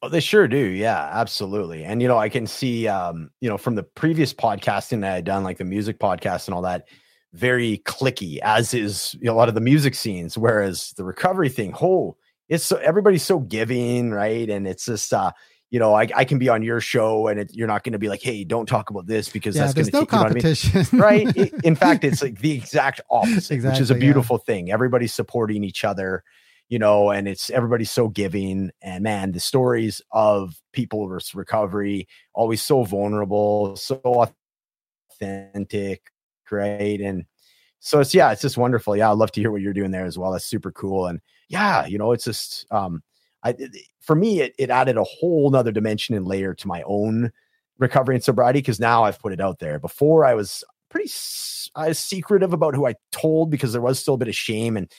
[0.00, 0.56] Oh, they sure do.
[0.56, 1.82] Yeah, absolutely.
[1.82, 5.14] And you know, I can see um, you know, from the previous podcasting that I
[5.16, 6.86] had done, like the music podcast and all that,
[7.32, 10.38] very cliquey, as is you know, a lot of the music scenes.
[10.38, 12.16] Whereas the recovery thing, whole,
[12.48, 14.48] it's so everybody's so giving, right?
[14.48, 15.32] And it's just uh
[15.70, 17.98] you know, I, I can be on your show and it, you're not going to
[17.98, 20.98] be like, hey, don't talk about this because yeah, that's going to no competition, you
[20.98, 21.26] know I mean?
[21.26, 21.36] right?
[21.36, 24.54] It, in fact, it's like the exact opposite, exactly, which is a beautiful yeah.
[24.54, 24.70] thing.
[24.70, 26.22] Everybody's supporting each other,
[26.68, 28.70] you know, and it's everybody's so giving.
[28.80, 34.00] And man, the stories of people recovery always so vulnerable, so
[35.20, 36.12] authentic,
[36.48, 37.00] right?
[37.00, 37.24] And
[37.80, 38.96] so it's yeah, it's just wonderful.
[38.96, 40.30] Yeah, I'd love to hear what you're doing there as well.
[40.30, 41.06] That's super cool.
[41.06, 43.02] And yeah, you know, it's just um
[43.46, 43.54] I,
[44.00, 47.32] for me, it, it added a whole nother dimension and layer to my own
[47.78, 49.78] recovery and sobriety because now I've put it out there.
[49.78, 51.10] Before I was pretty
[51.74, 54.76] I was secretive about who I told because there was still a bit of shame.
[54.76, 54.92] And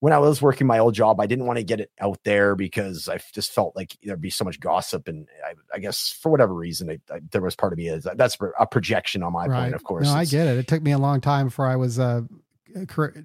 [0.00, 2.56] when I was working my old job, I didn't want to get it out there
[2.56, 5.08] because I just felt like there'd be so much gossip.
[5.08, 8.06] And I, I guess for whatever reason, I, I, there was part of me is
[8.16, 9.62] that's a projection on my right.
[9.62, 10.06] point, of course.
[10.06, 10.58] No, I get it.
[10.58, 12.22] It took me a long time before I was uh,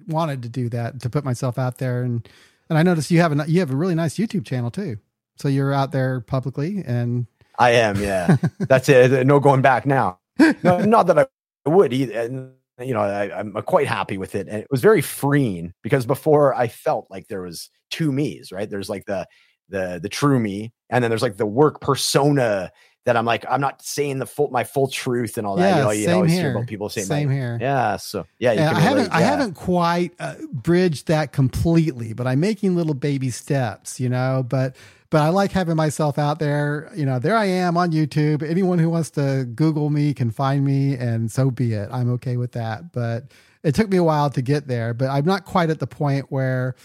[0.06, 2.26] wanted to do that to put myself out there and
[2.70, 4.96] and I noticed you have a you have a really nice YouTube channel too.
[5.36, 7.26] So you're out there publicly, and
[7.58, 8.00] I am.
[8.00, 9.12] Yeah, that's it.
[9.12, 10.18] Uh, no going back now.
[10.62, 11.26] No, not that I
[11.68, 12.54] would either.
[12.78, 16.54] You know, I, I'm quite happy with it, and it was very freeing because before
[16.54, 18.50] I felt like there was two me's.
[18.50, 18.70] Right?
[18.70, 19.26] There's like the
[19.68, 22.72] the the true me, and then there's like the work persona
[23.04, 25.68] that I'm like, I'm not saying the full my full truth and all that.
[25.68, 26.42] Yeah, you know, you always here.
[26.42, 27.58] hear about people saying same like, here.
[27.60, 27.96] Yeah.
[27.96, 32.40] So yeah, yeah I haven't relate, I haven't quite uh, bridged that completely, but I'm
[32.40, 34.76] making little baby steps, you know, but
[35.08, 36.90] but I like having myself out there.
[36.94, 38.48] You know, there I am on YouTube.
[38.48, 41.88] Anyone who wants to Google me can find me, and so be it.
[41.90, 42.92] I'm okay with that.
[42.92, 43.32] But
[43.62, 46.26] it took me a while to get there, but I'm not quite at the point
[46.28, 46.76] where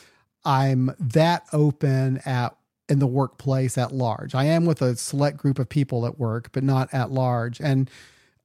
[0.45, 2.55] I'm that open at
[2.87, 4.35] in the workplace at large.
[4.35, 7.59] I am with a select group of people at work, but not at large.
[7.59, 7.89] And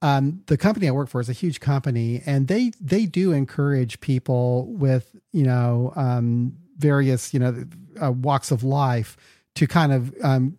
[0.02, 4.00] um, the company I work for is a huge company, and they they do encourage
[4.00, 7.64] people with you know um, various you know
[8.02, 9.16] uh, walks of life
[9.56, 10.58] to kind of um,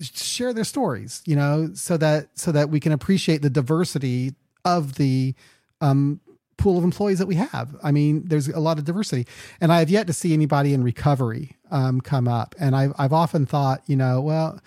[0.00, 4.34] share their stories, you know, so that so that we can appreciate the diversity
[4.64, 5.34] of the
[5.80, 6.20] um,
[6.60, 7.74] pool of employees that we have.
[7.82, 9.26] I mean, there's a lot of diversity,
[9.60, 12.54] and I have yet to see anybody in recovery um, come up.
[12.60, 14.60] And I've I've often thought, you know, well,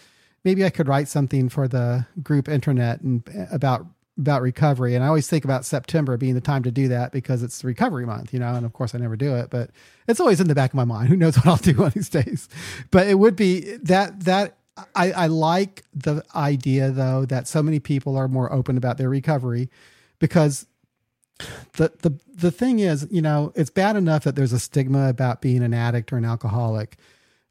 [0.43, 3.85] maybe I could write something for the group internet and about
[4.17, 4.93] about recovery.
[4.93, 8.05] And I always think about September being the time to do that because it's recovery
[8.05, 8.53] month, you know.
[8.53, 9.71] And of course, I never do it, but
[10.07, 11.09] it's always in the back of my mind.
[11.09, 12.49] Who knows what I'll do one of these days?
[12.91, 14.57] But it would be that that.
[14.95, 19.07] I, I like the idea though that so many people are more open about their
[19.07, 19.69] recovery
[20.17, 20.65] because
[21.73, 25.41] the the the thing is, you know, it's bad enough that there's a stigma about
[25.41, 26.97] being an addict or an alcoholic,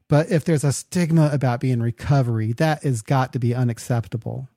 [0.07, 4.49] but if there's a stigma about being recovery, that has got to be unacceptable.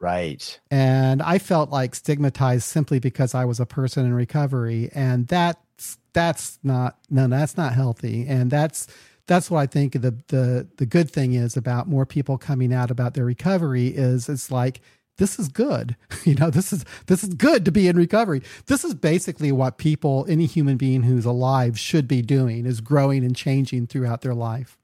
[0.00, 0.60] Right.
[0.70, 5.98] And I felt like stigmatized simply because I was a person in recovery, and that's
[6.12, 8.86] that's not no, that's not healthy, and that's
[9.26, 12.90] that's what I think the the the good thing is about more people coming out
[12.90, 14.80] about their recovery is it's like
[15.18, 15.96] this is good.
[16.24, 18.40] You know, this is this is good to be in recovery.
[18.64, 23.26] This is basically what people, any human being who's alive should be doing is growing
[23.26, 24.78] and changing throughout their life.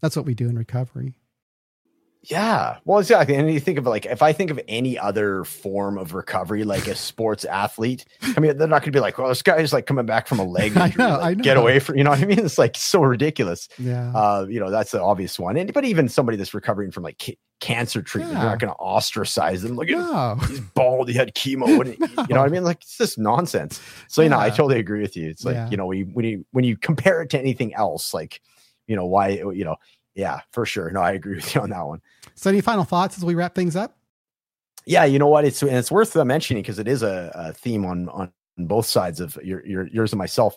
[0.00, 1.18] That's what we do in recovery.
[2.22, 2.78] Yeah.
[2.84, 3.36] Well, exactly.
[3.36, 6.86] And you think of like, if I think of any other form of recovery, like
[6.86, 9.86] a sports athlete, I mean, they're not going to be like, well, this guy's like
[9.86, 11.04] coming back from a leg injury.
[11.04, 11.44] I know, like, I know.
[11.44, 12.40] Get away from, you know what I mean?
[12.40, 13.68] It's like so ridiculous.
[13.78, 14.12] Yeah.
[14.14, 15.56] Uh, you know, that's the obvious one.
[15.56, 17.18] And, but even somebody that's recovering from like
[17.60, 18.42] cancer treatment, Yeah.
[18.42, 19.76] you're not going to ostracize them.
[19.76, 20.36] Look at No.
[20.46, 21.08] he's bald.
[21.08, 21.66] He had chemo.
[21.80, 21.96] And,
[22.28, 22.64] You know what I mean?
[22.64, 23.80] Like it's just nonsense.
[24.08, 25.28] So, you know, I totally agree with you.
[25.30, 25.70] It's like, Yeah.
[25.70, 28.40] you know, when you, when you, when you compare it to anything else, like,
[28.86, 29.76] you know, why, you know,
[30.14, 30.90] yeah, for sure.
[30.90, 32.00] No, I agree with you on that one.
[32.34, 33.96] So, any final thoughts as we wrap things up?
[34.86, 35.44] Yeah, you know what?
[35.44, 38.86] It's and it's worth uh, mentioning because it is a, a, theme on on both
[38.86, 40.56] sides of your, your yours and myself.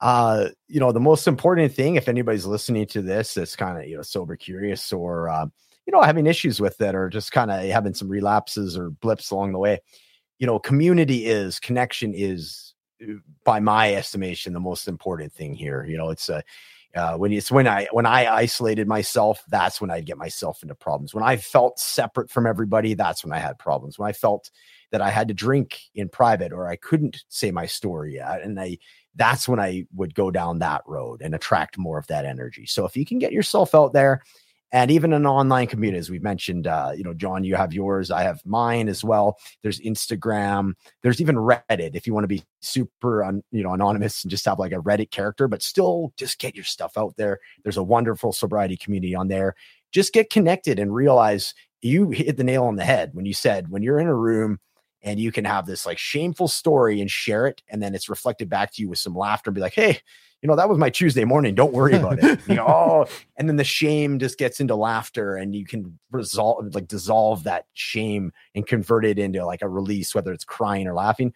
[0.00, 3.86] Uh, you know, the most important thing, if anybody's listening to this, that's kind of
[3.86, 5.46] you know sober curious or uh,
[5.86, 9.30] you know having issues with it or just kind of having some relapses or blips
[9.30, 9.80] along the way,
[10.38, 13.14] you know, community is connection is, uh,
[13.44, 15.84] by my estimation, the most important thing here.
[15.84, 16.42] You know, it's a
[16.94, 20.74] uh, when it's when I when I isolated myself, that's when I'd get myself into
[20.74, 21.14] problems.
[21.14, 23.98] When I felt separate from everybody, that's when I had problems.
[23.98, 24.50] When I felt
[24.90, 28.78] that I had to drink in private or I couldn't say my story, and I
[29.14, 32.66] that's when I would go down that road and attract more of that energy.
[32.66, 34.22] So if you can get yourself out there
[34.72, 38.10] and even an online community as we mentioned uh, you know john you have yours
[38.10, 39.38] i have mine as well.
[39.62, 44.24] There's instagram there's even reddit if you want to be super un, you know anonymous
[44.24, 47.38] and just have like a reddit character but still just get your stuff out there.
[47.62, 49.54] There's a wonderful sobriety community on there.
[49.92, 53.68] Just get connected and realize you hit the nail on the head when you said
[53.68, 54.58] when you're in a room
[55.02, 58.48] and you can have this like shameful story and share it and then it's reflected
[58.48, 60.00] back to you with some laughter and be like hey
[60.42, 61.54] you know, that was my Tuesday morning.
[61.54, 62.40] Don't worry about it.
[62.48, 66.74] You know, oh, and then the shame just gets into laughter and you can resolve,
[66.74, 70.94] like dissolve that shame and convert it into like a release, whether it's crying or
[70.94, 71.32] laughing.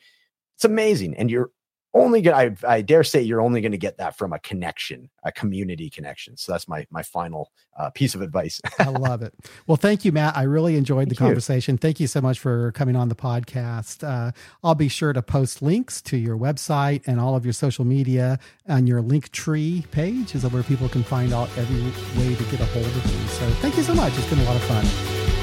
[0.56, 1.14] It's amazing.
[1.16, 1.52] And you're
[1.96, 5.10] only get I, I dare say you're only going to get that from a connection,
[5.24, 6.36] a community connection.
[6.36, 8.60] So that's my my final uh, piece of advice.
[8.78, 9.34] I love it.
[9.66, 10.36] Well, thank you, Matt.
[10.36, 11.74] I really enjoyed thank the conversation.
[11.74, 11.78] You.
[11.78, 14.06] Thank you so much for coming on the podcast.
[14.06, 14.32] Uh,
[14.64, 18.38] I'll be sure to post links to your website and all of your social media
[18.68, 21.82] on your Linktree page, is where people can find out every
[22.20, 23.28] way to get a hold of you.
[23.28, 24.16] So thank you so much.
[24.16, 24.84] It's been a lot of fun.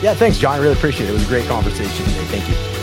[0.01, 0.55] Yeah, thanks, John.
[0.55, 1.11] I really appreciate it.
[1.11, 2.25] It was a great conversation today.
[2.25, 2.82] Thank you.